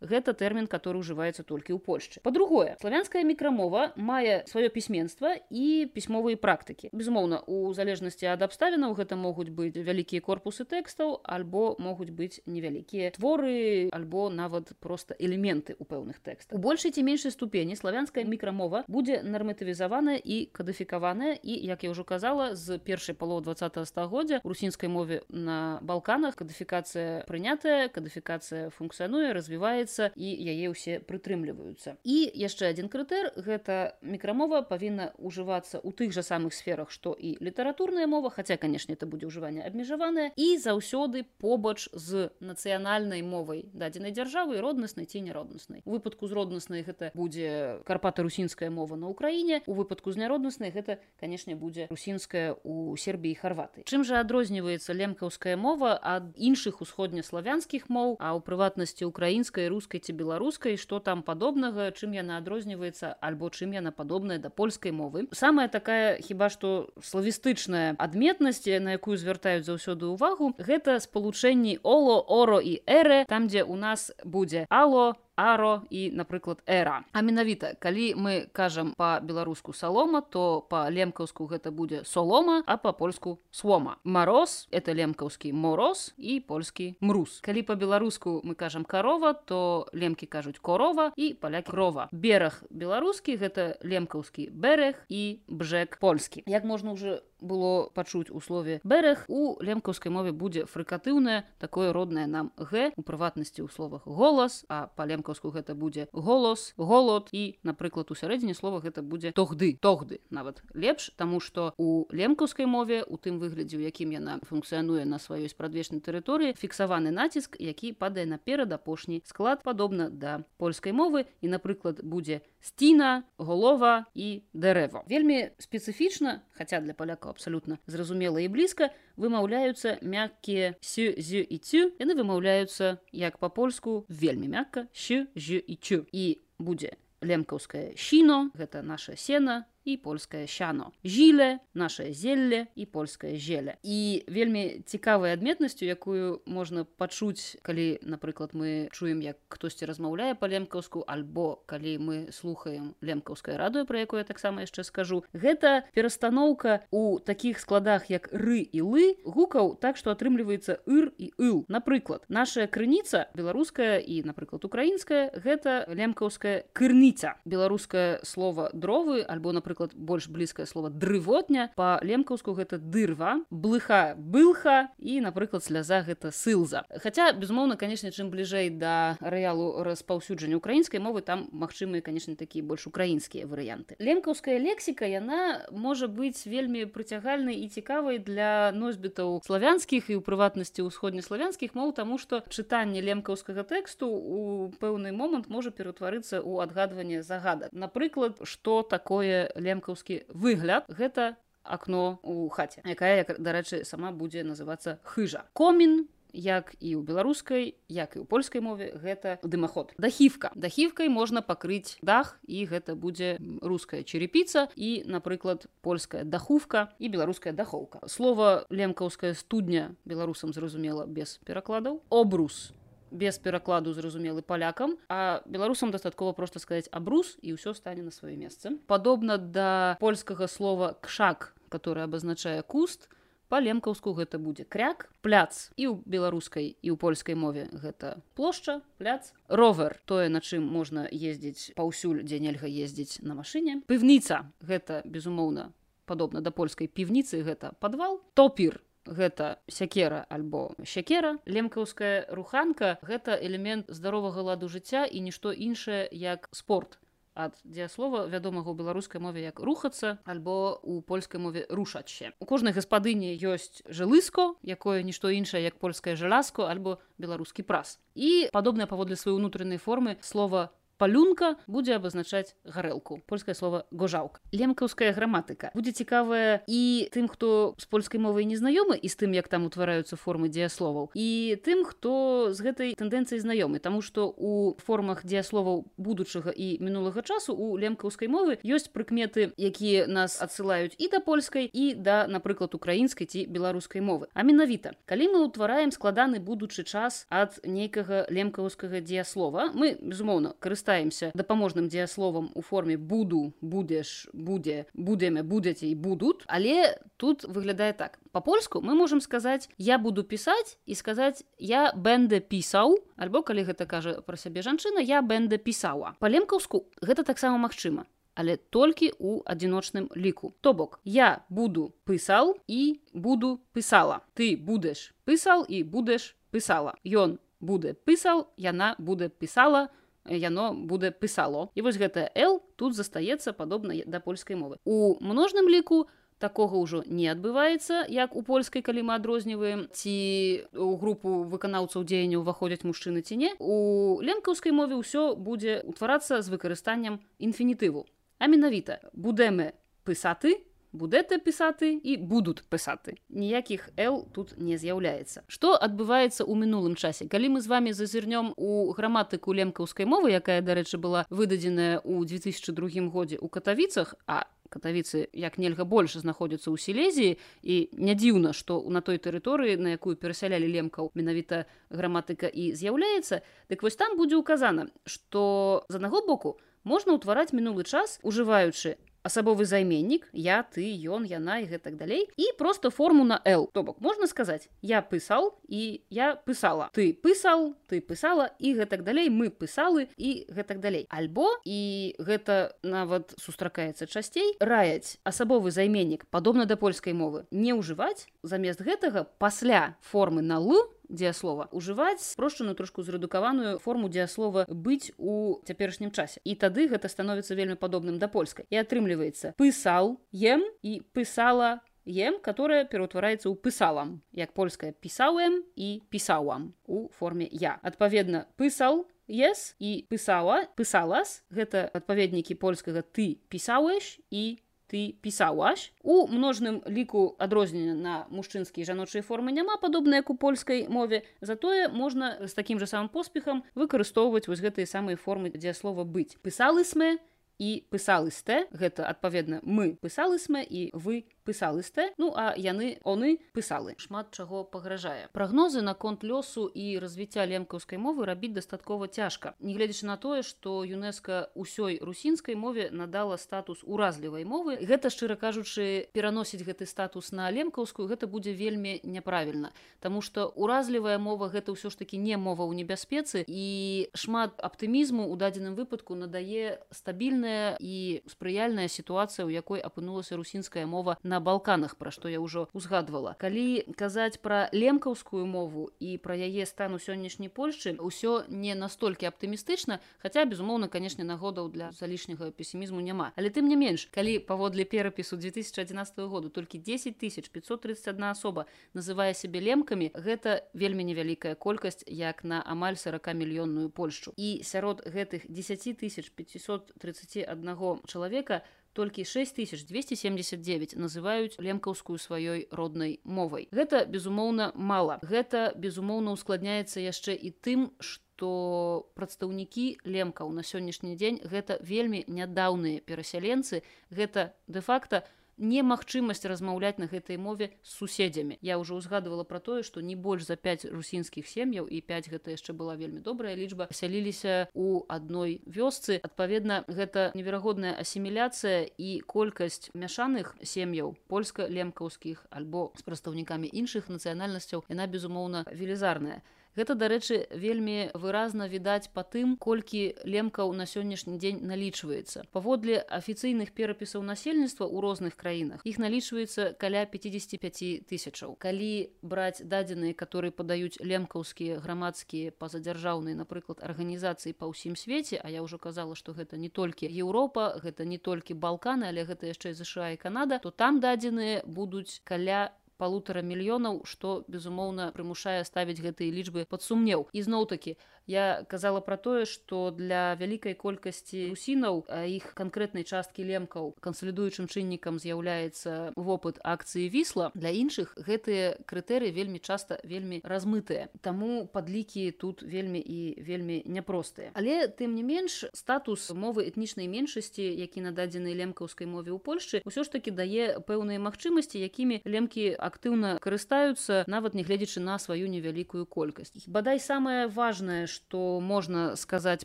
гэта 0.00 0.32
тэрмін 0.36 0.68
который 0.68 1.00
ўжываецца 1.00 1.42
толькі 1.42 1.72
ў 1.72 1.80
польшчы. 1.80 2.20
По-другое 2.20 2.76
славянская 2.80 3.24
мікрамова 3.24 3.96
мае 3.96 4.44
сваё 4.46 4.68
пісьменства 4.68 5.32
і 5.48 5.88
пісьмовыя 5.94 6.36
практыкі. 6.36 6.92
Безумоўна 6.92 7.40
у 7.46 7.72
залежнасці 7.72 8.28
ад 8.28 8.44
абставінаў 8.44 8.94
гэта 8.98 9.16
могуць 9.16 9.48
быць 9.48 9.76
вялікія 9.76 10.20
корпусы 10.20 10.68
тэкстаў 10.68 11.24
альбо 11.24 11.76
могуць 11.78 12.12
быць 12.12 12.44
невялікія 12.46 13.16
творы 13.16 13.88
альбо 13.92 14.28
нават 14.28 14.76
просто 14.80 15.16
элементы 15.18 15.76
у 15.78 15.84
пэўных 15.88 16.20
тэкстах. 16.20 16.58
У 16.58 16.60
большай 16.60 16.92
ці 16.92 17.02
меншай 17.02 17.32
ступені 17.32 17.76
славянская 17.76 18.24
мікрамова 18.24 18.84
будзе 18.88 19.22
нарматывізаваная 19.24 20.20
і 20.20 20.52
кадыфікаваная 20.52 21.38
і 21.40 21.52
як 21.64 21.84
я 21.84 21.90
ўжо 21.96 22.04
казала 22.04 22.52
з 22.54 22.78
першай 22.78 23.16
паловы 23.16 23.46
два 23.46 23.56
стагоддзя 23.56 24.42
русінскай 24.44 24.88
мове 24.88 25.22
на 25.28 25.61
балканах 25.82 26.36
кадыфікацыя 26.36 27.24
прынятая 27.28 27.88
кадыфікацыя 27.88 28.70
функцыянуе 28.76 29.32
развіваецца 29.36 30.12
і 30.16 30.28
яе 30.28 30.72
ўсе 30.72 30.98
прытрымліваюцца 31.06 31.96
і 32.04 32.16
яшчэ 32.34 32.70
один 32.72 32.88
крытэр 32.92 33.32
гэта 33.36 33.96
мікрамова 34.02 34.62
павінна 34.66 35.12
ўжывацца 35.18 35.80
ў 35.80 35.90
тых 35.96 36.12
жа 36.16 36.22
самых 36.26 36.54
сферах 36.54 36.90
што 36.90 37.14
і 37.14 37.36
літаратурная 37.40 38.06
мова 38.06 38.30
хаця 38.30 38.56
канешне 38.56 38.94
это 38.98 39.06
будзе 39.06 39.28
ўжыванне 39.30 39.64
абмежаванае 39.66 40.32
і 40.36 40.48
заўсёды 40.58 41.24
побач 41.38 41.88
з 41.92 42.30
нацыянальнай 42.40 43.22
мовай 43.22 43.66
дадзенай 43.72 44.12
дзяржавы 44.12 44.60
роднаснай 44.60 45.06
ці 45.06 45.22
няроднаснай 45.26 45.82
у 45.84 45.96
выпадку 45.96 46.28
з 46.28 46.32
роднаснай 46.38 46.82
гэта 46.86 47.12
будзе 47.14 47.80
карпата 47.88 48.22
русінская 48.22 48.70
мова 48.70 48.96
на 48.96 49.10
ўкраіне 49.12 49.62
у 49.66 49.74
выпадку 49.78 50.12
з 50.12 50.22
няродаснай 50.22 50.70
гэта 50.74 50.98
канешне 51.20 51.56
будзе 51.56 51.86
русінская 51.90 52.54
у 52.64 52.96
сербіі 52.96 53.38
харваты 53.38 53.84
чым 53.86 54.04
жа 54.04 54.20
адрозніваецца 54.22 54.96
лемкаўская 54.96 55.51
мова 55.56 55.98
ад 56.02 56.32
іншых 56.36 56.80
усходнеславянскіх 56.82 57.88
моў 57.88 58.16
а 58.18 58.32
ў 58.36 58.40
прыватнасці 58.42 59.08
украінскай 59.08 59.68
рускай 59.68 60.00
ці 60.00 60.12
беларускай 60.12 60.76
што 60.76 61.00
там 61.00 61.22
падобнага 61.22 61.90
чым 61.92 62.16
яна 62.16 62.38
адрозніваецца 62.42 63.16
альбо 63.20 63.50
чым 63.50 63.72
яна 63.76 63.92
падобная 63.92 64.38
да 64.38 64.50
польскай 64.50 64.92
мовы. 64.92 65.26
Самая 65.32 65.68
такая 65.68 66.18
хіба 66.22 66.48
што 66.48 66.92
славістычная 67.02 67.96
адметнасць 67.98 68.66
на 68.80 68.96
якую 68.96 69.16
звяртаюць 69.16 69.66
заўсёды 69.66 70.12
ўвагу 70.12 70.54
гэта 70.58 71.00
спалучэнні 71.00 71.80
оло 71.82 72.20
оро 72.22 72.60
і 72.60 72.80
эры 72.86 73.24
там 73.28 73.48
дзе 73.48 73.64
у 73.64 73.76
нас 73.76 74.12
будзе 74.24 74.66
ало 74.70 75.16
аро 75.36 75.82
і 75.90 76.10
напрыклад 76.10 76.62
эра. 76.66 77.04
А 77.12 77.22
менавіта 77.22 77.74
калі 77.80 78.14
мы 78.14 78.48
кажам 78.52 78.94
по-беларуску 78.96 79.72
салома 79.72 80.20
то 80.20 80.66
па-лемкаўску 80.68 81.46
гэта 81.46 81.70
будзе 81.70 82.04
солома 82.04 82.62
а 82.66 82.76
па-польску 82.76 83.40
слома 83.50 83.96
мороз 84.04 84.68
это 84.70 84.92
лемкаўскі 84.92 85.52
мороз 85.52 86.14
і 86.16 86.40
польскі 86.40 86.96
мрус 87.00 87.40
калі 87.40 87.62
по-беларуску 87.62 88.40
мы 88.44 88.54
кажам 88.54 88.84
карова 88.84 89.32
то 89.32 89.88
лемкі 89.92 90.26
кажуць 90.26 90.58
корова 90.58 91.12
і 91.16 91.34
паляк 91.34 91.66
крова. 91.66 92.08
Бераг 92.12 92.62
беларускі 92.70 93.36
гэта 93.36 93.78
лемкаўскі 93.82 94.50
берег 94.52 95.00
і 95.08 95.40
бжэк 95.48 95.98
польскі. 96.00 96.44
Як 96.46 96.64
можна 96.64 96.92
уже 96.92 97.22
было 97.42 97.90
пачуць 97.90 98.30
у 98.30 98.40
слове 98.40 98.80
берег 98.84 99.24
у 99.28 99.58
лемкаўскай 99.60 100.12
мове 100.14 100.32
будзе 100.32 100.64
фрыкатыўнае 100.70 101.42
такое 101.58 101.92
роднае 101.92 102.26
нам 102.26 102.52
г 102.56 102.92
у 102.96 103.02
прыватнасці 103.02 103.66
ў 103.66 103.68
словах 103.74 104.06
голас 104.06 104.62
а 104.68 104.86
па 104.94 105.06
лемкаўску 105.10 105.50
гэта 105.50 105.74
будзе 105.74 106.06
голос 106.12 106.72
голод 106.78 107.28
і 107.32 107.58
напрыклад 107.66 108.10
у 108.10 108.14
сярэдзіне 108.14 108.54
слова 108.54 108.78
гэта 108.78 109.02
будзе 109.02 109.32
тогды 109.32 109.74
тогды 109.82 110.20
нават. 110.30 110.62
Лепш 110.74 111.10
таму 111.16 111.40
што 111.40 111.74
у 111.76 112.06
лемкаўскай 112.14 112.66
мове 112.66 113.02
у 113.02 113.18
тым 113.18 113.42
выглядзе 113.42 113.76
у 113.76 113.82
якім 113.82 114.14
яна 114.14 114.38
функцыянуе 114.46 115.04
на 115.04 115.18
сваёй 115.18 115.50
спрадвечнай 115.50 116.00
тэрыторыі 116.00 116.54
фіксаваны 116.54 117.10
націск 117.10 117.58
які 117.58 117.92
падае 117.92 118.26
наперад 118.26 118.72
апошні 118.72 119.22
склад 119.26 119.62
падобна 119.66 120.08
да 120.10 120.44
польскай 120.58 120.92
мовы. 120.92 121.26
І 121.42 121.50
напрыклад 121.50 122.04
будзе 122.06 122.42
сціна 122.60 123.24
голова 123.38 124.06
і 124.14 124.46
дрэва 124.54 125.02
вельмі 125.10 125.50
спецыфічна 125.58 126.42
хаця 126.54 126.80
для 126.80 126.94
палякаў 126.94 127.31
абсалютна 127.32 127.80
зразумела 127.88 128.38
і 128.38 128.48
блізка 128.52 128.92
вымаўляюцца 129.16 129.98
мяккія 130.04 130.76
сю 130.80 131.16
зю 131.16 131.42
і 131.42 131.58
цю 131.58 131.90
яны 131.98 132.14
вымаўляюцца 132.14 133.00
як 133.10 133.40
па-польску 133.42 134.04
вельмі 134.08 134.52
мякка 134.52 134.86
щ 134.92 135.26
ж 135.34 135.58
і 135.58 135.76
чу 135.80 136.04
і 136.12 136.38
будзе 136.60 136.94
лемкаўскае 137.22 137.96
щіно 137.96 138.50
гэта 138.54 138.82
наша 138.82 139.16
сена 139.16 139.64
і 139.84 139.96
польскае 139.96 140.46
сяно 140.46 140.92
жыле 141.04 141.58
наше 141.74 142.12
зелле 142.12 142.66
і 142.74 142.86
польскае 142.86 143.36
зеле 143.36 143.76
і 143.82 144.22
вельмі 144.28 144.82
цікавай 144.86 145.34
адметнасцю 145.34 145.86
якую 145.86 146.42
можна 146.46 146.84
пачуць 146.84 147.58
калі 147.66 147.98
напрыклад 148.02 148.54
мы 148.54 148.88
чуем 148.92 149.20
як 149.22 149.38
хтосьці 149.48 149.86
размаўляе 149.90 150.34
па 150.38 150.46
лемкаўску 150.46 151.02
альбо 151.06 151.62
калі 151.66 151.98
мы 151.98 152.16
слухаем 152.32 152.94
лемкаўскае 153.02 153.58
радыё 153.58 153.84
пра 153.84 154.06
якое 154.06 154.22
таксама 154.24 154.62
яшчэ 154.62 154.86
скажу 154.86 155.24
гэта 155.34 155.84
перастаноўка 155.94 156.86
у 156.90 157.18
такіх 157.18 157.58
складах 157.58 158.06
як 158.10 158.30
ры 158.30 158.62
і 158.62 158.80
лы 158.86 159.04
гукаў 159.26 159.74
так 159.82 159.98
што 159.98 160.14
атрымліваецца 160.14 160.78
ыр 160.86 161.10
і 161.18 161.32
ыл 161.42 161.66
напрыклад 161.68 162.22
наша 162.28 162.66
крыніца 162.70 163.26
беларуская 163.34 163.98
і 163.98 164.22
напрыклад 164.22 164.64
украінская 164.64 165.34
гэта 165.34 165.90
лемкаўская 165.90 166.70
кырніца 166.72 167.34
беларускае 167.44 168.22
слово 168.22 168.70
дровы 168.72 169.26
альбо 169.26 169.50
напрыклад 169.52 169.71
напрыклад 169.72 169.94
больш 169.94 170.28
блізкае 170.28 170.66
слово 170.66 170.90
дрывотня 170.90 171.70
по 171.76 171.98
лемкаўску 172.02 172.52
гэта 172.52 172.76
дырва 172.78 173.40
блыха 173.50 174.14
былха 174.16 174.92
і 174.98 175.20
напрыклад 175.20 175.64
сляза 175.64 176.02
гэта 176.02 176.30
сылза 176.30 176.84
хотя 177.02 177.32
безумоўна 177.32 177.76
канешне 177.76 178.12
чым 178.12 178.28
бліжэй 178.28 178.68
да 178.70 179.16
арэалу 179.20 179.82
распаўсюджання 179.82 180.56
украінскай 180.60 181.00
мовы 181.00 181.22
там 181.22 181.48
магчымыя 181.52 182.02
канешне 182.02 182.36
такія 182.36 182.64
больш 182.64 182.86
украінскія 182.86 183.46
варыянты. 183.46 183.96
Лемкаўская 183.98 184.58
лексіка 184.60 185.08
яна 185.08 185.64
можа 185.72 186.06
быць 186.08 186.44
вельмі 186.44 186.84
прыцягальнай 186.84 187.56
і 187.64 187.68
цікавай 187.68 188.18
для 188.18 188.72
носьбітаў 188.76 189.40
славянскіх 189.46 190.10
і 190.12 190.18
ў 190.18 190.22
прыватнасці 190.22 190.84
ўсходнеславянскіх 190.84 191.72
моў 191.72 191.96
таму 191.96 192.18
што 192.18 192.44
чытанне 192.52 193.00
лемкаўскага 193.00 193.64
тэксту 193.64 194.10
у 194.10 194.68
пэўны 194.80 195.16
момант 195.16 195.48
можа 195.48 195.72
ператварыцца 195.72 196.44
ў 196.44 196.68
адгадванне 196.68 197.22
загадак. 197.22 197.72
Напрыклад 197.72 198.36
что 198.44 198.82
такое 198.82 199.48
лемкаўскі 199.62 200.26
выгляд. 200.34 200.90
Гэта 200.90 201.38
акно 201.62 202.18
у 202.22 202.48
хаце 202.50 202.82
якая 202.84 203.22
як 203.22 203.38
дарэчы 203.38 203.84
сама 203.86 204.10
будзе 204.10 204.42
называцца 204.42 204.98
хыжа. 205.06 205.46
Комін 205.54 206.10
як 206.32 206.74
і 206.80 206.96
ў 206.96 207.04
беларускай 207.04 207.76
як 207.88 208.16
і 208.16 208.24
ў 208.24 208.26
польскай 208.26 208.64
мове 208.64 208.90
гэта 208.96 209.38
дымаход. 209.44 209.92
Дахівка. 210.00 210.50
Дахівкай 210.56 211.12
можна 211.12 211.44
пакрыць 211.44 212.00
дах 212.02 212.40
і 212.48 212.64
гэта 212.66 212.96
будзе 212.96 213.36
руская 213.60 214.02
черепіца 214.02 214.68
і 214.76 215.04
напрыклад 215.06 215.68
польская 215.84 216.24
дахувка 216.24 216.90
і 216.98 217.12
беларуская 217.12 217.52
дахоўка. 217.52 218.00
Слова 218.08 218.64
лемкаўская 218.70 219.34
студня 219.34 219.94
беларусам 220.04 220.52
зразумела 220.52 221.06
без 221.06 221.38
перакладаў. 221.44 222.00
Обрус 222.08 222.72
без 223.12 223.38
перакладу 223.38 223.92
зразумелы 223.92 224.42
палякам 224.42 224.96
а 225.08 225.42
беларусам 225.46 225.92
дастаткова 225.92 226.32
просто 226.32 226.58
сказаць 226.58 226.88
абрус 226.90 227.36
і 227.44 227.54
ўсё 227.54 227.76
стане 227.76 228.02
на 228.02 228.10
сваё 228.10 228.34
месца 228.36 228.72
падобна 228.88 229.38
да 229.38 229.96
польскага 230.00 230.48
слова 230.48 230.96
кшак 231.00 231.52
который 231.68 232.04
абазначае 232.04 232.62
куст 232.62 233.08
па-лемкаўску 233.52 234.14
гэта 234.16 234.40
будзе 234.40 234.64
кряк 234.64 235.10
пляц 235.20 235.68
і 235.76 235.92
ў 235.92 236.00
беларускай 236.08 236.72
і 236.72 236.88
ў 236.88 236.96
польскай 236.96 237.36
мове 237.36 237.68
гэта 237.68 238.24
плошча 238.32 238.80
пляц 238.96 239.36
ровер 239.48 240.00
тое 240.08 240.32
на 240.32 240.40
чым 240.40 240.64
можна 240.64 241.04
ездзіць 241.04 241.76
паўсюль 241.76 242.24
дзе 242.24 242.40
нельга 242.40 242.64
ездзіць 242.64 243.20
на 243.20 243.36
машыне 243.36 243.84
пывніца 243.92 244.48
гэта 244.64 245.04
безумоўна 245.04 245.68
падобна 246.08 246.40
да 246.40 246.48
польскай 246.48 246.88
півніцы 246.88 247.44
гэта 247.44 247.76
падвал 247.76 248.24
топір 248.32 248.80
гэта 249.06 249.58
сякера 249.68 250.24
альбо 250.28 250.74
сякера 250.84 251.38
лемкаўская 251.46 252.26
руханка 252.30 252.98
гэта 253.02 253.36
элемент 253.36 253.88
здаровага 253.88 254.42
ладу 254.42 254.68
жыцця 254.68 255.04
і 255.06 255.20
нішто 255.20 255.52
іншае 255.52 256.08
як 256.10 256.48
спорт. 256.52 256.98
Ад 257.34 257.56
дзеяслова 257.64 258.28
вядомага 258.28 258.68
ў 258.68 258.76
беларускай 258.76 259.16
мове 259.16 259.40
як 259.48 259.56
рухацца 259.64 260.20
альбо 260.28 260.76
у 260.84 261.00
польскай 261.00 261.40
мове 261.40 261.64
рушачще 261.72 262.36
у 262.36 262.44
кожнай 262.44 262.76
гаспадыні 262.76 263.32
ёсць 263.40 263.80
жылыско 263.88 264.60
якое 264.60 265.00
нішто 265.00 265.32
іншае 265.32 265.64
як 265.64 265.80
польскае 265.80 266.12
жалязко 266.12 266.68
альбо 266.68 267.00
беларускі 267.16 267.64
прас. 267.64 267.96
І 268.14 268.52
падобнае 268.52 268.84
паводле 268.84 269.16
сваёй 269.16 269.40
унутранай 269.40 269.80
формы 269.80 270.20
слова 270.20 270.76
палюнка 271.02 271.56
будзе 271.66 271.98
абазначаць 271.98 272.54
гарэлку 272.62 273.18
польскае 273.26 273.58
слово 273.58 273.82
гожаўка 273.90 274.38
лемкаўская 274.54 275.10
граматыка. 275.10 275.74
Будзе 275.74 275.90
цікавая 275.90 276.62
і 276.70 277.10
тым 277.10 277.26
хто 277.26 277.74
з 277.74 277.90
польскай 277.90 278.22
мовай 278.22 278.46
незнаёмы 278.46 278.94
і 278.94 279.08
з 279.10 279.18
тым 279.18 279.34
як 279.34 279.50
там 279.50 279.66
утвараюцца 279.66 280.14
формы 280.14 280.46
дзеясловаў 280.46 281.10
і 281.18 281.58
тым 281.66 281.82
хто 281.82 282.54
з 282.54 282.62
гэтай 282.62 282.94
тэндэнцыі 282.94 283.42
знаёмы 283.42 283.82
таму 283.82 283.98
што 283.98 284.30
у 284.30 284.78
формах 284.78 285.26
дзеясловаў 285.26 285.90
будучага 285.98 286.54
і 286.54 286.78
мінулага 286.78 287.26
часу 287.26 287.58
у 287.58 287.74
лемкаўскай 287.74 288.30
мовы 288.30 288.62
ёсць 288.62 288.86
прыкметы 288.86 289.50
якія 289.58 290.06
нас 290.06 290.38
адсылаюць 290.38 290.94
і 291.02 291.10
да 291.10 291.18
польскай 291.18 291.66
і 291.66 291.98
да 291.98 292.30
напрыклад 292.30 292.78
украінскай 292.78 293.26
ці 293.26 293.50
беларускай 293.50 293.98
мовы. 293.98 294.30
А 294.38 294.46
менавіта 294.46 294.94
калі 295.10 295.34
мы 295.34 295.50
ўтвараем 295.50 295.90
складаны 295.90 296.38
будучы 296.38 296.86
час 296.86 297.26
ад 297.26 297.58
нейкага 297.66 298.30
лемкаўскага 298.30 299.02
дзеяслова 299.02 299.74
мы 299.74 299.98
безумоўна 299.98 300.54
карыстаем 300.62 300.91
карыстаемся 300.92 301.30
дапаможным 301.34 301.88
дзеясловам 301.88 302.50
у 302.54 302.62
форме 302.62 302.96
буду 302.96 303.54
будзеш 303.60 304.28
будзе 304.32 304.86
будеме 304.94 305.42
будзеце 305.42 305.86
і 305.86 305.94
будут 305.94 306.44
але 306.46 306.98
тут 307.16 307.44
выглядае 307.44 307.92
так. 307.92 308.18
По-польску 308.32 308.80
мы 308.80 308.94
можемм 308.94 309.20
сказаць 309.20 309.68
я 309.78 309.98
буду 309.98 310.22
пісаць 310.24 310.78
і 310.86 310.94
сказаць 310.94 311.44
я 311.58 311.92
бэнда 311.96 312.40
пісаў 312.40 312.98
альбо 313.16 313.42
калі 313.42 313.64
гэта 313.64 313.86
кажа 313.86 314.20
пра 314.20 314.36
сябе 314.36 314.62
жанчына 314.62 315.00
я 315.00 315.22
бэнда 315.22 315.58
пісала 315.58 316.14
па-лемкаўску 316.20 316.84
гэта 317.00 317.24
таксама 317.24 317.58
магчыма 317.58 318.04
але 318.34 318.56
толькі 318.56 319.12
у 319.18 319.42
адзіночным 319.44 320.08
ліку. 320.16 320.54
То 320.60 320.72
бок 320.72 321.00
я 321.04 321.44
буду 321.48 321.94
пысал 322.04 322.56
і 322.66 323.00
буду 323.12 323.60
пысала 323.72 324.20
ты 324.34 324.56
будешь 324.56 325.14
пысал 325.24 325.64
і 325.68 325.82
будешь 325.84 326.36
пысала 326.50 326.96
ён 327.04 327.38
будзе 327.60 327.94
пысал 327.94 328.48
яна 328.56 328.94
будзе 328.98 329.28
пісала 329.28 329.88
яно 330.26 330.74
будзе 330.74 331.10
пісало 331.10 331.70
і 331.74 331.82
вось 331.82 331.98
гэта 331.98 332.30
л 332.34 332.62
тут 332.76 332.94
застаецца 332.94 333.52
падобна 333.52 333.94
да 334.06 334.20
польскай 334.20 334.56
мовы. 334.56 334.78
У 334.84 335.18
множным 335.20 335.68
ліку 335.68 336.06
такога 336.42 336.78
ўжо 336.82 337.02
не 337.06 337.30
адбываецца 337.30 338.10
як 338.10 338.34
у 338.34 338.42
польскай 338.42 338.82
калі 338.82 339.06
мы 339.06 339.14
адрозніваем 339.14 339.86
ці 339.94 340.66
у 340.74 340.96
групу 340.98 341.46
выканаўцаў 341.46 342.02
дзеяння 342.02 342.42
ўваходзяць 342.42 342.82
мужчыны 342.82 343.22
ці 343.22 343.38
не. 343.38 343.50
У 343.62 344.18
ленкаўскай 344.22 344.74
мове 344.74 344.98
ўсё 344.98 345.38
будзе 345.38 345.86
утварацца 345.86 346.42
з 346.42 346.50
выкарыстаннем 346.50 347.22
інфінітыву. 347.38 348.06
А 348.42 348.50
менавіта 348.50 348.98
будеме 349.14 349.72
пысаты 350.02 350.58
будете 350.92 351.38
пісати 351.38 352.00
і 352.02 352.16
будуть 352.16 352.64
писати. 352.68 353.16
Ніяких 353.28 353.88
Л 353.98 354.28
тут 354.32 354.54
не 354.58 354.78
з'яўляецца. 354.78 355.42
Што 355.48 355.74
адбываецца 355.76 356.44
ў 356.44 356.54
мінулым 356.54 356.94
часе. 356.96 357.28
Калі 357.28 357.56
мы 357.56 357.60
з 357.60 357.66
вами 357.66 357.92
зазірнём 357.92 358.54
у 358.56 358.92
граматыку 358.92 359.52
лемкаўскай 359.52 360.06
мовы, 360.06 360.30
якая, 360.30 360.60
дарэчы, 360.60 360.98
была 360.98 361.26
выдадзеная 361.30 362.00
ў 362.04 362.26
2002 362.26 363.08
годзе 363.08 363.36
ў 363.40 363.48
катавіцах, 363.48 364.14
а 364.26 364.46
катавіцы 364.72 365.28
як 365.36 365.58
нельга 365.60 365.84
больш 365.84 366.16
знаходзяцца 366.16 366.72
ў 366.72 366.76
сілезіі 366.80 367.36
і 367.62 367.74
не 367.92 368.14
дзіўна, 368.16 368.56
што 368.56 368.80
на 368.88 369.04
той 369.04 369.20
тэрыторыі, 369.20 369.76
на 369.76 369.96
якую 369.96 370.16
перасялялі 370.16 370.64
лемкаў 370.64 371.12
менавіта 371.14 371.68
граматыка 371.92 372.48
і 372.48 372.72
з'яўляецца, 372.72 373.44
дык 373.68 373.84
вось 373.84 374.00
там 374.00 374.16
будзе 374.16 374.40
ўказана, 374.40 374.88
што 375.04 375.84
з 375.92 376.00
аднаго 376.00 376.24
боку 376.24 376.56
можна 376.84 377.14
ўтвараць 377.20 377.52
мінулы 377.52 377.84
час, 377.84 378.18
ужываючы 378.24 378.96
асабовы 379.22 379.64
займеннік 379.64 380.28
я 380.32 380.62
ты 380.62 380.86
ён 381.06 381.24
яна 381.26 381.62
і 381.62 381.70
гэтак 381.70 381.96
далей 381.96 382.28
і 382.36 382.52
просто 382.58 382.90
форму 382.90 383.24
на 383.24 383.40
л 383.44 383.70
то 383.72 383.82
бок 383.82 384.00
можна 384.00 384.26
сказаць 384.26 384.68
я 384.82 385.02
пысал 385.02 385.54
і 385.68 386.02
я 386.10 386.34
пысала 386.36 386.90
ты 386.92 387.14
пысал 387.14 387.74
ты 387.88 388.00
пысала 388.00 388.50
і 388.58 388.74
гэтак 388.74 389.04
далей 389.04 389.30
мы 389.30 389.50
пысалы 389.50 390.08
і 390.16 390.46
гэтак 390.48 390.80
далей. 390.80 391.06
Альбо 391.10 391.60
і 391.64 392.14
гэта 392.18 392.74
нават 392.82 393.34
сустракаецца 393.38 394.06
часцей 394.06 394.56
раяць 394.60 395.18
асабовы 395.24 395.70
займеннік 395.70 396.26
падобна 396.30 396.66
да 396.66 396.76
польскай 396.76 397.12
мовы 397.12 397.46
не 397.50 397.74
ўжываць 397.74 398.26
замест 398.42 398.82
гэтага 398.82 399.26
пасля 399.38 399.96
формы 400.00 400.42
на 400.42 400.58
лу 400.58 400.82
дзеяслова 401.12 401.68
ужываць 401.70 402.24
спрошчаную 402.24 402.74
трошку 402.74 403.04
зрэдукаваную 403.04 403.78
форму 403.78 404.08
дзеяслова 404.08 404.66
быць 404.68 405.12
у 405.20 405.60
цяперашнім 405.68 406.10
часе 406.10 406.40
і 406.44 406.56
тады 406.56 406.88
гэта 406.88 407.12
становіцца 407.12 407.54
вельмі 407.54 407.76
падобным 407.76 408.18
да 408.18 408.32
польскай. 408.32 408.66
І 408.72 408.80
атрымліваецца 408.82 409.54
пысал 409.60 410.18
ем 410.32 410.64
і 410.82 411.04
пысала 411.12 411.84
ем 412.06 412.40
которая 412.42 412.84
пераўтвараецца 412.84 413.46
ў 413.46 413.54
пысалам 413.60 414.20
як 414.34 414.52
польская 414.56 414.92
пісаўем 414.92 415.62
і 415.76 416.02
пісаўам 416.10 416.74
у 416.86 417.08
форме 417.14 417.46
я 417.52 417.78
адпаведна 417.82 418.48
пысал 418.58 419.06
ес 419.28 419.74
і 419.78 420.06
пысала 420.10 420.66
пысалас 420.74 421.42
гэта 421.50 421.86
адпаведнікі 421.94 422.58
польскага 422.58 423.06
ты 423.06 423.38
пісаўеш 423.48 424.18
і 424.30 424.58
ты 424.92 425.16
пісаўаш 425.24 425.88
у 426.04 426.28
множным 426.28 426.84
ліку 426.84 427.32
адрознення 427.40 427.96
на 427.96 428.14
мужчынскія 428.28 428.84
жаночыя 428.84 429.24
формы 429.24 429.48
няма 429.56 429.80
падобна 429.80 430.20
як 430.20 430.28
у 430.28 430.36
польскай 430.36 430.84
мове 430.92 431.24
затое 431.40 431.88
можна 431.88 432.36
з 432.44 432.52
такім 432.52 432.76
жа 432.76 432.86
самым 432.86 433.08
поспехам 433.08 433.64
выкарыстоўваць 433.72 434.44
вось 434.52 434.60
гэтыя 434.60 434.84
самыя 434.84 435.16
формы 435.16 435.48
дзе 435.56 435.72
слова 435.72 436.04
быць 436.04 436.36
пысалы 436.44 436.84
сме 436.84 437.16
і 437.56 437.88
пысалы 437.88 438.30
сте 438.34 438.68
гэта 438.72 439.08
адпаведна 439.08 439.64
мы 439.64 439.96
пысалы 439.96 440.36
сме 440.36 440.60
і 440.60 440.90
вы 440.92 441.24
пысалысты 441.44 442.12
ну 442.18 442.32
а 442.36 442.54
яны 442.56 442.98
оны 443.04 443.38
пысалы 443.52 443.94
шмат 443.98 444.30
чаго 444.32 444.64
пагражае. 444.64 445.28
Прагнозы 445.32 445.82
наконт 445.82 446.24
лёсу 446.24 446.66
і 446.66 446.98
развіцця 447.02 447.46
лемкаўскай 447.46 447.98
мовы 447.98 448.26
рабіць 448.26 448.54
дастаткова 448.54 449.08
цяжка. 449.08 449.54
Нягледзячы 449.60 450.06
на 450.06 450.16
тое 450.16 450.42
што 450.42 450.84
юнеска 450.84 451.50
ўсёй 451.54 451.98
русінскай 452.00 452.54
мове 452.54 452.88
надала 452.90 453.36
статус 453.36 453.82
уразлівай 453.82 454.44
мовы 454.44 454.76
гэта 454.80 455.10
шчыра 455.10 455.36
кажучы 455.36 456.08
пераносіць 456.12 456.62
гэты 456.62 456.86
статус 456.86 457.32
на 457.32 457.50
лемкаўскую 457.50 458.08
гэта 458.08 458.26
будзе 458.26 458.52
вельмі 458.52 459.00
няправільна. 459.02 459.72
Таму 460.00 460.22
што 460.22 460.48
уразлівая 460.54 461.18
мова 461.18 461.48
гэта 461.48 461.72
ўсё 461.72 461.90
ж 461.90 461.98
таки 461.98 462.16
не 462.16 462.36
мова 462.36 462.64
ў 462.66 462.76
небяспецы 462.82 463.44
і 463.46 464.08
шмат 464.14 464.58
аптымізму 464.62 465.28
у 465.28 465.36
дадзеным 465.36 465.74
выпадку 465.74 466.14
надае 466.14 466.82
стабільная 466.90 467.76
і 467.80 468.22
спрыяльная 468.28 468.88
сітуацыя 468.88 469.46
у 469.46 469.50
якой 469.50 469.80
апынулася 469.80 470.36
русінская 470.36 470.86
мова 470.86 471.18
на 471.22 471.31
на 471.32 471.40
балканах 471.40 471.96
пра 471.96 472.12
што 472.12 472.28
я 472.28 472.44
ўжо 472.44 472.68
узгадвала 472.76 473.32
калі 473.40 473.88
казаць 473.96 474.36
пра 474.44 474.68
лемкаўскую 474.76 475.48
мову 475.48 475.88
і 475.96 476.18
пра 476.20 476.36
яе 476.36 476.68
стан 476.68 476.98
у 476.98 477.00
сённяшняй 477.00 477.48
польшчы 477.48 477.96
ўсё 477.96 478.44
не 478.52 478.76
настолькі 478.76 479.32
аптымістычна 479.32 479.98
хаця 480.20 480.44
безумоўна 480.44 480.92
канешне 480.92 481.24
нагодаў 481.24 481.72
для 481.72 481.90
залішняга 481.96 482.50
песімізму 482.50 483.00
няма. 483.00 483.32
Але 483.36 483.48
тым 483.48 483.68
не 483.72 483.76
менш 483.76 484.06
калі 484.12 484.38
паводле 484.44 484.84
перапісу 484.84 485.36
2011 485.36 486.20
году 486.28 486.48
толькі 486.48 486.78
10 486.78 487.16
тысяч 487.18 487.48
531 487.48 488.24
асоба 488.24 488.66
называе 488.92 489.32
сябе 489.34 489.60
лемкамі 489.60 490.12
гэта 490.14 490.62
вельмі 490.74 491.04
невялікая 491.08 491.54
колькасць 491.54 492.04
як 492.06 492.44
на 492.44 492.62
амаль 492.66 492.96
40 492.96 493.32
мільённую 493.34 493.88
польшчу. 493.88 494.32
І 494.36 494.60
сярод 494.64 495.06
гэтых 495.06 495.48
10 495.48 495.96
тысяч 495.96 496.30
531 496.30 498.00
чалавека 498.06 498.62
у 498.62 498.81
толькі 498.92 499.24
6279 499.24 500.96
называюць 500.96 501.58
лемкаўскую 501.58 502.18
сваёй 502.18 502.68
роднай 502.70 503.20
мовай. 503.24 503.68
Гэта 503.72 504.04
безумоўна 504.06 504.72
мала. 504.74 505.18
Гэта 505.22 505.72
безумоўна 505.76 506.32
ускладняецца 506.36 507.00
яшчэ 507.00 507.34
і 507.34 507.50
тым, 507.50 507.90
што 507.98 509.08
прадстаўнікі 509.14 510.02
лемкаў 510.04 510.50
на 510.52 510.62
сённяшні 510.66 511.16
дзень 511.16 511.40
гэта 511.44 511.78
вельмі 511.80 512.24
нядаўныя 512.26 513.00
перасяленцы, 513.00 513.82
гэта 514.10 514.52
дэ-факта, 514.66 515.24
немагчымасць 515.58 516.44
размаўляць 516.48 516.98
на 516.98 517.06
гэтай 517.06 517.36
мове 517.36 517.72
з 517.82 517.96
суседзямі. 517.98 518.58
Я 518.62 518.78
ўжо 518.78 518.98
ўзгадывала 519.00 519.44
пра 519.44 519.60
тое 519.60 519.82
што 519.82 520.00
не 520.00 520.16
больш 520.16 520.46
за 520.48 520.56
5 520.56 520.88
русінскіх 520.92 521.48
сем'яў 521.48 521.88
і 521.88 522.00
5 522.00 522.30
гэта 522.32 522.56
яшчэ 522.56 522.72
была 522.72 522.96
вельмі 522.96 523.20
добрая 523.20 523.54
лічба 523.56 523.88
сяліліся 523.90 524.68
у 524.74 525.04
адной 525.08 525.60
вёсцы. 525.66 526.20
Адпаведна 526.22 526.84
гэта 526.88 527.32
неверагодная 527.34 527.94
асіміляцыя 527.98 528.88
і 528.96 529.20
колькасць 529.26 529.90
мяшаных 529.94 530.56
сем'яў 530.62 531.16
польска-лемкаўскіх 531.28 532.46
альбо 532.50 532.92
з 532.96 533.02
прадстаўнікамі 533.02 533.68
іншых 533.72 534.08
нацыянальнасцяў 534.08 534.84
яна 534.88 535.06
безумоўна 535.06 535.64
велізарная 535.70 536.42
Гэта, 536.72 536.94
дарэчы, 536.96 537.46
вельмі 537.52 538.08
выразна 538.16 538.64
відаць 538.64 539.12
па 539.12 539.22
тым, 539.28 539.56
колькі 539.60 540.16
лемкаў 540.24 540.72
на 540.72 540.88
сённяшні 540.88 541.36
дзень 541.36 541.60
налічваецца. 541.68 542.48
Паводле 542.48 542.96
афіцыйных 543.12 543.76
перапісаў 543.76 544.24
насельніцтва 544.24 544.88
ў 544.88 544.96
розных 545.04 545.36
краінах 545.36 545.84
іх 545.84 546.00
налічваецца 546.00 546.72
каля 546.80 547.04
55 547.04 548.08
тысячаў. 548.08 548.56
Калі 548.56 549.12
браць 549.20 549.60
дадзеныя, 549.60 550.16
которые 550.16 550.50
падаюць 550.50 550.96
лемкаўскія 551.04 551.76
грамадскія 551.76 552.56
пазадзяржаўныя, 552.56 553.36
напрыклад, 553.36 553.84
арганізацыі 553.84 554.56
па 554.56 554.72
ўсім 554.72 554.96
свеце, 554.96 555.36
а 555.44 555.52
я 555.52 555.60
ўжо 555.60 555.76
казала, 555.76 556.16
што 556.16 556.32
гэта 556.32 556.56
не 556.56 556.72
толькі 556.72 557.04
Еўропа, 557.04 557.76
гэта 557.84 558.08
не 558.08 558.16
толькі 558.16 558.56
балканы, 558.56 559.12
але 559.12 559.28
гэта 559.28 559.52
яшчэ 559.52 559.76
ЗША 559.76 560.16
і 560.16 560.22
Канада, 560.24 560.56
то 560.56 560.72
там 560.72 561.04
дадзеныя 561.04 561.68
будуць 561.68 562.24
каля 562.24 562.72
полутора 563.02 563.42
мільёнаў 563.50 564.00
што 564.14 564.32
безумоўна 564.54 565.10
прымушае 565.18 565.58
ставіць 565.70 566.00
гэтыя 566.06 566.30
лічбы 566.38 566.66
пад 566.72 566.86
сумнеў 566.88 567.26
і 567.32 567.42
зноў 567.46 567.66
такі 567.74 567.96
я 568.26 568.64
казала 568.68 569.00
про 569.00 569.16
тое 569.16 569.44
что 569.44 569.90
для 569.90 570.34
вялікай 570.34 570.74
колькасці 570.74 571.50
русінаў 571.50 572.06
іх 572.28 572.54
канкрэтнай 572.54 573.04
часткі 573.04 573.44
лемкаў 573.44 573.94
кансалідуючым 574.00 574.68
чыннікам 574.68 575.18
з'яўляецца 575.18 576.14
вопыт 576.16 576.60
акцыі 576.64 577.08
вісла 577.08 577.50
для 577.54 577.70
іншых 577.70 578.14
гэтыя 578.16 578.78
крытэры 578.86 579.30
вельмі 579.30 579.58
часта 579.58 580.00
вельмі 580.04 580.40
размытыя 580.44 581.08
таму 581.20 581.66
падлікі 581.66 582.30
тут 582.38 582.62
вельмі 582.62 583.00
і 583.00 583.36
вельмі 583.42 583.82
няпростыя 583.86 584.52
але 584.54 584.88
тым 584.88 585.14
не 585.14 585.22
менш 585.22 585.64
статус 585.72 586.30
мовы 586.30 586.66
этнічнай 586.68 587.08
меншасці 587.08 587.62
які 587.62 588.06
нададзены 588.06 588.54
лемкаўскай 588.54 589.06
мове 589.06 589.34
ў 589.34 589.40
польшчы 589.42 589.82
ўсё 589.84 590.06
ж 590.06 590.14
таки 590.14 590.30
дае 590.30 590.78
пэўныя 590.80 591.18
магчымасці 591.18 591.82
якімі 591.82 592.22
лемкі 592.24 592.72
актыўна 592.78 593.36
карыстаюцца 593.42 594.24
нават 594.26 594.54
нягледзячы 594.54 595.00
на 595.00 595.18
сваю 595.18 595.48
невялікую 595.48 596.06
колькасць. 596.06 596.66
Бадай 596.66 597.00
самое 597.00 597.46
важное 597.46 598.06
што 598.12 598.60
можна 598.60 599.16
сказаць 599.16 599.64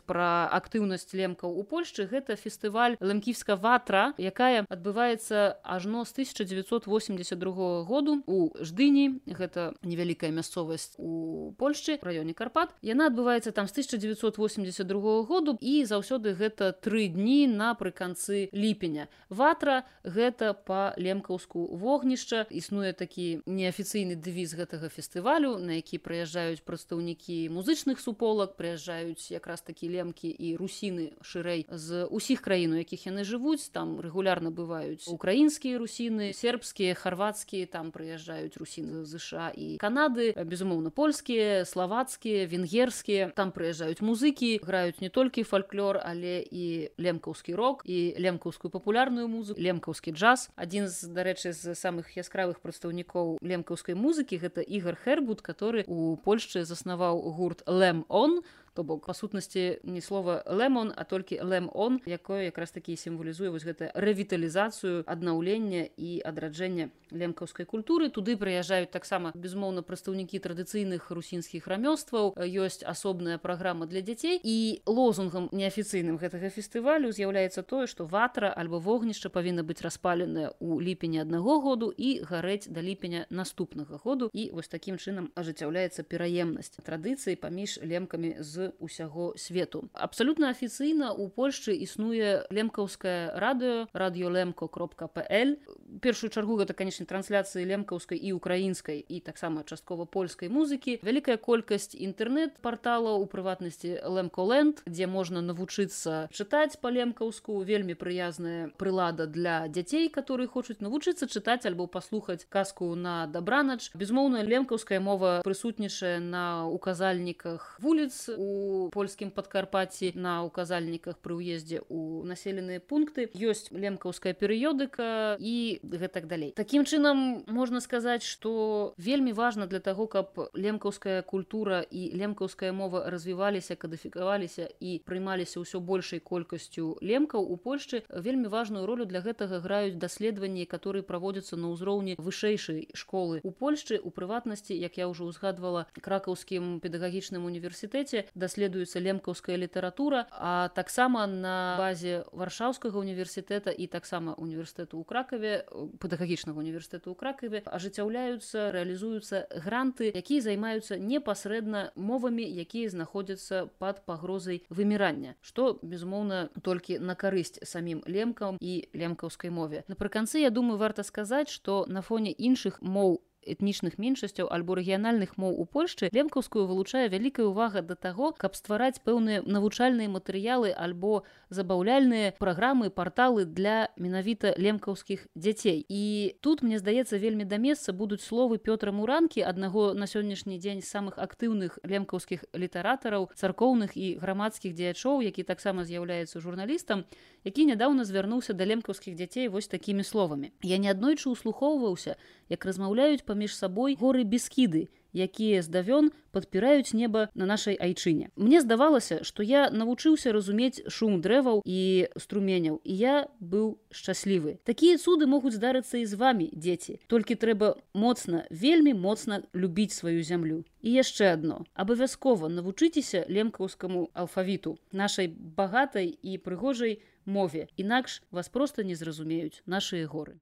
пра 0.00 0.48
актыўнасць 0.48 1.12
лемкаў 1.12 1.52
у 1.52 1.62
Польшчы 1.68 2.08
гэта 2.08 2.40
фестываль 2.40 2.96
лэмківска 2.98 3.60
ватра 3.60 4.16
якая 4.16 4.64
адбываецца 4.68 5.60
ажно 5.62 6.04
з 6.08 6.12
1982 6.16 7.84
году 7.84 8.22
у 8.26 8.50
ждыні. 8.56 9.20
Гэта 9.28 9.74
невялікая 9.82 10.30
мясцовасць 10.32 10.96
у 10.96 11.52
Польшчы 11.58 11.98
раёне 12.02 12.32
карпат. 12.34 12.72
Яна 12.82 13.12
адбываецца 13.12 13.52
там 13.52 13.68
з 13.68 13.76
1982 13.76 15.22
году 15.28 15.58
і 15.60 15.84
заўсёды 15.84 16.32
гэта 16.32 16.72
тры 16.72 17.08
дні 17.12 17.46
напрыканцы 17.52 18.48
ліпеня. 18.52 19.08
Ватра 19.28 19.84
гэта 20.04 20.54
па 20.54 20.94
лемкаўску 20.96 21.66
вогнішча. 21.76 22.46
Існуе 22.50 22.92
такі 22.92 23.42
неафіцыйны 23.46 24.16
дэвіз 24.16 24.54
гэтага 24.56 24.88
фестывалю 24.88 25.58
на 25.58 25.78
які 25.78 25.98
прыязджаюць 25.98 26.64
прадстаўнікі 26.64 27.48
музычных 27.52 28.00
супол 28.00 28.37
археолог 28.38 28.56
прыязджаюць 28.56 29.30
якраз 29.30 29.62
такі 29.62 29.90
лемкі 29.90 30.28
і 30.30 30.56
русіны 30.56 31.12
шырэй 31.22 31.66
з 31.70 32.06
усіх 32.06 32.40
краін 32.40 32.72
у 32.72 32.78
якіх 32.78 33.06
яны 33.06 33.24
жывуць 33.24 33.70
там 33.72 34.00
рэгулярна 34.00 34.50
бываюць 34.50 35.08
украінскія 35.08 35.78
русіны 35.78 36.32
сербскія 36.32 36.94
харвацкія 36.94 37.66
там 37.66 37.90
прыязджаюць 37.90 38.56
русіны 38.58 39.04
ЗША 39.04 39.50
і 39.54 39.78
канады 39.78 40.34
безумоўна 40.44 40.90
польскія 40.90 41.64
славацкія 41.64 42.46
венгерскія 42.46 43.30
там 43.34 43.50
прыязджаюць 43.50 44.02
музыкі 44.02 44.60
граюць 44.62 45.00
не 45.00 45.10
толькі 45.10 45.42
фальклор 45.42 45.98
але 46.02 46.42
і 46.42 46.90
лемкаўскі 46.98 47.54
рок 47.54 47.82
і 47.86 48.14
лемкаўскую 48.18 48.70
папулярную 48.70 49.28
музыку 49.28 49.60
лемкаўскі 49.60 50.12
джаз. 50.12 50.50
Адзін 50.56 50.88
з 50.88 51.10
дарэчы 51.10 51.52
з 51.52 51.74
самых 51.74 52.14
яскравых 52.14 52.60
прадстаўнікоў 52.60 53.38
лемкаўскай 53.42 53.94
музыкі 53.94 54.38
гэта 54.38 54.60
ігар 54.60 54.94
хэрбут 54.94 55.42
который 55.42 55.84
у 55.86 56.16
польшчы 56.16 56.64
заснаваў 56.64 57.18
гурт 57.38 57.64
лэм 57.66 58.04
он 58.08 58.27
sånn, 58.28 58.42
то 58.78 58.84
бок 58.86 59.06
па 59.10 59.14
сутнасці 59.14 59.82
не 59.82 60.00
слова 60.00 60.38
лемон 60.46 60.92
а 60.94 61.02
толькі 61.02 61.42
лем-он 61.42 61.98
якое 62.06 62.46
якраз 62.46 62.70
такі 62.70 62.94
сімвалізуе 62.94 63.50
вось 63.50 63.66
гэта 63.66 63.90
рэвіталізацыю 63.98 65.02
аднаўлення 65.02 65.90
і 65.98 66.22
адраджэння 66.22 66.94
лемкаўскай 67.10 67.66
культуры. 67.66 68.08
Туды 68.12 68.36
прыязджаюць 68.36 68.92
таксама 68.92 69.32
безумоўна 69.34 69.82
прадстаўнікі 69.82 70.38
традыцыйных 70.38 71.10
русінскіх 71.10 71.66
рамёстваў. 71.66 72.36
Ёсць 72.38 72.84
асобная 72.84 73.38
праграма 73.38 73.86
для 73.86 74.02
дзяцей. 74.02 74.40
І 74.42 74.82
лозунгам 74.86 75.48
неафіцыйным 75.52 76.20
гэтага 76.20 76.50
фестывалю 76.52 77.12
з'яўляецца 77.12 77.62
тое 77.62 77.86
што 77.86 78.06
ватра 78.06 78.52
альбо 78.52 78.78
вогнішча 78.78 79.28
павінна 79.32 79.64
быць 79.64 79.82
распаленая 79.82 80.52
ў 80.60 80.84
ліпені 80.84 81.24
аднаго 81.24 81.60
году 81.60 81.90
і 81.90 82.22
гарэць 82.22 82.68
да 82.68 82.84
ліпеня 82.84 83.26
наступнага 83.30 83.98
году. 83.98 84.30
І 84.32 84.50
вось 84.52 84.68
такім 84.68 85.00
чынам 85.02 85.32
ажыццяўляецца 85.34 86.04
пераемнасць 86.04 86.76
традыцыі 86.84 87.36
паміж 87.40 87.80
лемкамі 87.82 88.36
з 88.40 88.67
усяго 88.78 89.32
свету. 89.36 89.88
Абсалютна 89.92 90.50
афіцыйна 90.50 91.12
у 91.12 91.28
польшчы 91.28 91.72
існуе 91.72 92.44
лемкаўскае 92.50 93.32
радыё 93.34 93.86
радыёлемко 93.92 94.68
кропка 94.68 95.08
пл 95.08 95.56
першую 96.02 96.30
чаргу 96.30 96.60
гэта 96.60 96.76
канечне 96.76 97.06
трансляцыі 97.08 97.64
лемкаўскай 97.64 98.18
і 98.18 98.32
украінскай 98.36 99.00
і 99.00 99.20
таксама 99.20 99.64
часткова 99.64 100.04
польскай 100.04 100.52
музыкі. 100.52 101.00
Вялікая 101.02 101.40
колькасць 101.40 101.96
інтэрнэт-парталаў 101.96 103.24
у 103.24 103.26
прыватнасці 103.26 104.04
лэмколенд 104.04 104.84
дзе 104.84 105.06
можна 105.08 105.40
навучыцца 105.40 106.28
чытаць 106.28 106.76
па-лемкаўску. 106.82 107.62
Вельмі 107.64 107.94
прыязная 107.94 108.68
прылада 108.76 109.26
для 109.26 109.68
дзяцей 109.68 110.08
которые 110.18 110.48
хочуць 110.48 110.80
навучыцца 110.82 111.28
чытаць 111.30 111.64
альбо 111.68 111.86
паслухаць 111.86 112.42
казку 112.50 112.90
на 112.98 113.26
дабранач 113.30 113.90
безумоўна 113.94 114.42
лемкаўская 114.42 114.98
мова 114.98 115.40
прысутнічае 115.46 116.18
на 116.18 116.66
указальніках 116.66 117.78
вуліц 117.78 118.28
у 118.34 118.57
польскім 118.92 119.30
падкарпаці 119.30 120.12
на 120.14 120.42
указальніках 120.44 121.18
пры 121.18 121.38
ўездзе 121.38 121.82
у 121.88 122.24
населеныя 122.24 122.80
пункты. 122.80 123.28
Ёсць 123.34 123.70
лемкаўская 123.70 124.34
перыёдыка 124.34 125.36
і 125.38 125.80
гэтак 125.82 126.28
далей. 126.28 126.52
Таким 126.56 126.84
чынам 126.84 127.44
можна 127.46 127.80
сказаць 127.80 128.22
что 128.22 128.94
вельмі 128.96 129.32
важно 129.32 129.66
для 129.66 129.80
того 129.80 130.06
каб 130.06 130.50
лемкаўская 130.54 131.22
культура 131.22 131.80
і 131.80 132.10
лемкаўская 132.14 132.72
мова 132.72 133.10
развіваліся 133.10 133.74
кадыфікаваліся 133.74 134.68
і 134.80 135.02
прымаліся 135.04 135.60
ўсё 135.60 135.80
большай 135.80 136.20
колькасцю 136.20 136.98
лемкаў 137.02 137.42
у 137.42 137.56
польшчы 137.56 138.02
вельмі 138.12 138.48
важную 138.48 138.86
ролю 138.86 139.04
для 139.04 139.20
гэтага 139.20 139.60
граюць 139.64 139.98
даследаванні 139.98 140.66
которые 140.66 141.02
праводзяцца 141.02 141.56
на 141.56 141.72
ўзроўні 141.72 142.16
вышэйшай 142.18 142.88
школы 142.94 143.40
у 143.42 143.50
польшчы 143.50 144.00
у 144.02 144.10
прыватнасці 144.10 144.74
як 144.74 144.98
я 144.98 145.08
ўжо 145.08 145.28
узгадвала 145.28 145.86
кракаўскім 146.00 146.80
педагагічным 146.80 147.44
універсітэце 147.44 148.24
даследуецца 148.38 149.02
лемкаўская 149.02 149.56
літаратура 149.58 150.26
а 150.32 150.70
таксама 150.74 151.26
на 151.26 151.76
базе 151.78 152.24
варшаўскага 152.32 152.98
універсітэта 152.98 153.74
і 153.74 153.86
таксама 153.90 154.34
універсітэту 154.38 154.98
ў 154.98 155.04
кракаве 155.04 155.52
педагагічнага 155.98 156.58
універсітэту 156.58 157.12
ў 157.12 157.16
кракаве 157.18 157.62
ажыццяўляюцца 157.66 158.70
рэалізуюцца 158.72 159.44
гранты 159.66 160.12
якія 160.14 160.40
займаюцца 160.46 160.96
непасрэдна 160.96 161.90
мовамі 161.96 162.46
якія 162.46 162.88
знаходзяцца 162.94 163.66
под 163.82 164.02
пагрозай 164.06 164.62
вымірання 164.70 165.34
што 165.42 165.78
безумоўна 165.82 166.48
толькі 166.62 166.98
на 167.02 167.18
карысць 167.18 167.58
самім 167.66 168.02
лемкам 168.06 168.58
і 168.60 168.88
лемкаўскай 168.94 169.50
мове. 169.50 169.84
Напрыканцы 169.88 170.40
я 170.40 170.50
думаю 170.50 170.78
варта 170.78 171.02
сказаць 171.02 171.50
што 171.50 171.84
на 171.88 172.02
фоне 172.02 172.32
іншых 172.32 172.80
моў 172.82 173.20
этнічных 173.54 173.98
меншасцяў 173.98 174.52
альбо 174.52 174.76
рэгіянальных 174.78 175.38
моў 175.38 175.56
у 175.56 175.64
польшчы 175.64 176.10
лемкаўскую 176.12 176.66
вылучае 176.68 177.08
вялікая 177.08 177.46
ўвага 177.48 177.82
да 177.82 177.94
таго 177.94 178.32
каб 178.32 178.54
ствараць 178.54 179.00
пэўныя 179.04 179.42
навучальныя 179.46 180.08
матэрыялы 180.12 180.72
альбо 180.72 181.22
забаўляльныя 181.50 182.34
праграмы 182.38 182.90
парталы 182.90 183.44
для 183.44 183.88
менавіта 183.96 184.54
лемкаўскіх 184.58 185.26
дзяцей. 185.34 185.84
І 185.88 186.36
тут 186.40 186.62
мне 186.62 186.78
здаецца 186.78 187.18
вельмі 187.18 187.44
да 187.44 187.56
месца 187.56 187.92
будуць 187.92 188.20
словы 188.20 188.58
пётра 188.58 188.92
муранкі 188.92 189.42
аднаго 189.42 189.94
на 189.94 190.06
сённяшні 190.06 190.58
дзень 190.58 190.82
самых 190.82 191.18
актыўных 191.18 191.78
лемкаўскіх 191.84 192.44
літаратараў 192.52 193.30
царкоўных 193.34 193.96
і 193.96 194.18
грамадскіх 194.20 194.74
дзеячоў 194.74 195.22
які 195.22 195.42
таксама 195.42 195.84
з'яўляецца 195.88 196.40
журналістам 196.40 197.04
які 197.44 197.64
нядаўна 197.72 198.04
звярнуўся 198.04 198.52
да 198.52 198.66
лемкаўскіх 198.68 199.14
дзяцей 199.14 199.48
вось 199.48 199.68
такімі 199.68 200.04
словамі. 200.04 200.52
Я 200.62 200.76
неаднойчы 200.76 201.30
услухоўваўся 201.30 202.16
як 202.48 202.64
размаўляюць 202.64 203.24
паміж 203.24 203.37
сабой 203.46 203.94
горы 203.94 204.24
бескіды 204.24 204.88
якія 205.12 205.62
здавён 205.62 206.10
падпіраюць 206.32 206.92
неба 206.92 207.28
на 207.34 207.46
нашай 207.46 207.74
айчыне. 207.74 208.30
Мне 208.36 208.60
здавалася 208.60 209.24
што 209.24 209.42
я 209.42 209.70
навучыўся 209.70 210.32
разумець 210.32 210.84
шум 210.88 211.20
дрэваў 211.24 211.62
і 211.64 212.08
струменяў 212.16 212.80
і 212.84 212.92
я 212.94 213.28
быў 213.40 213.78
шчаслівы. 213.90 214.58
Такія 214.64 214.98
цуды 214.98 215.26
могуць 215.26 215.56
здарыцца 215.56 215.98
і 215.98 216.06
з 216.06 216.14
вами 216.14 216.50
дзеці. 216.52 217.00
Толькі 217.06 217.34
трэба 217.34 217.76
моцна 217.94 218.44
вельмі 218.50 218.94
моцна 218.94 219.42
любіць 219.54 219.92
сваю 219.92 220.22
зямлю. 220.22 220.64
І 220.82 220.92
яшчэ 221.02 221.34
адно. 221.34 221.64
Абавязкова 221.74 222.48
навучыцеся 222.48 223.24
лемкаўскаму 223.28 224.10
алфавіту 224.14 224.78
нашай 224.92 225.28
багатай 225.28 226.14
і 226.22 226.38
прыгожай 226.38 227.00
мове 227.24 227.68
інакш 227.76 228.22
вас 228.30 228.48
проста 228.48 228.84
не 228.84 228.94
зразумеюць 228.94 229.62
нашыя 229.66 230.06
горы 230.06 230.38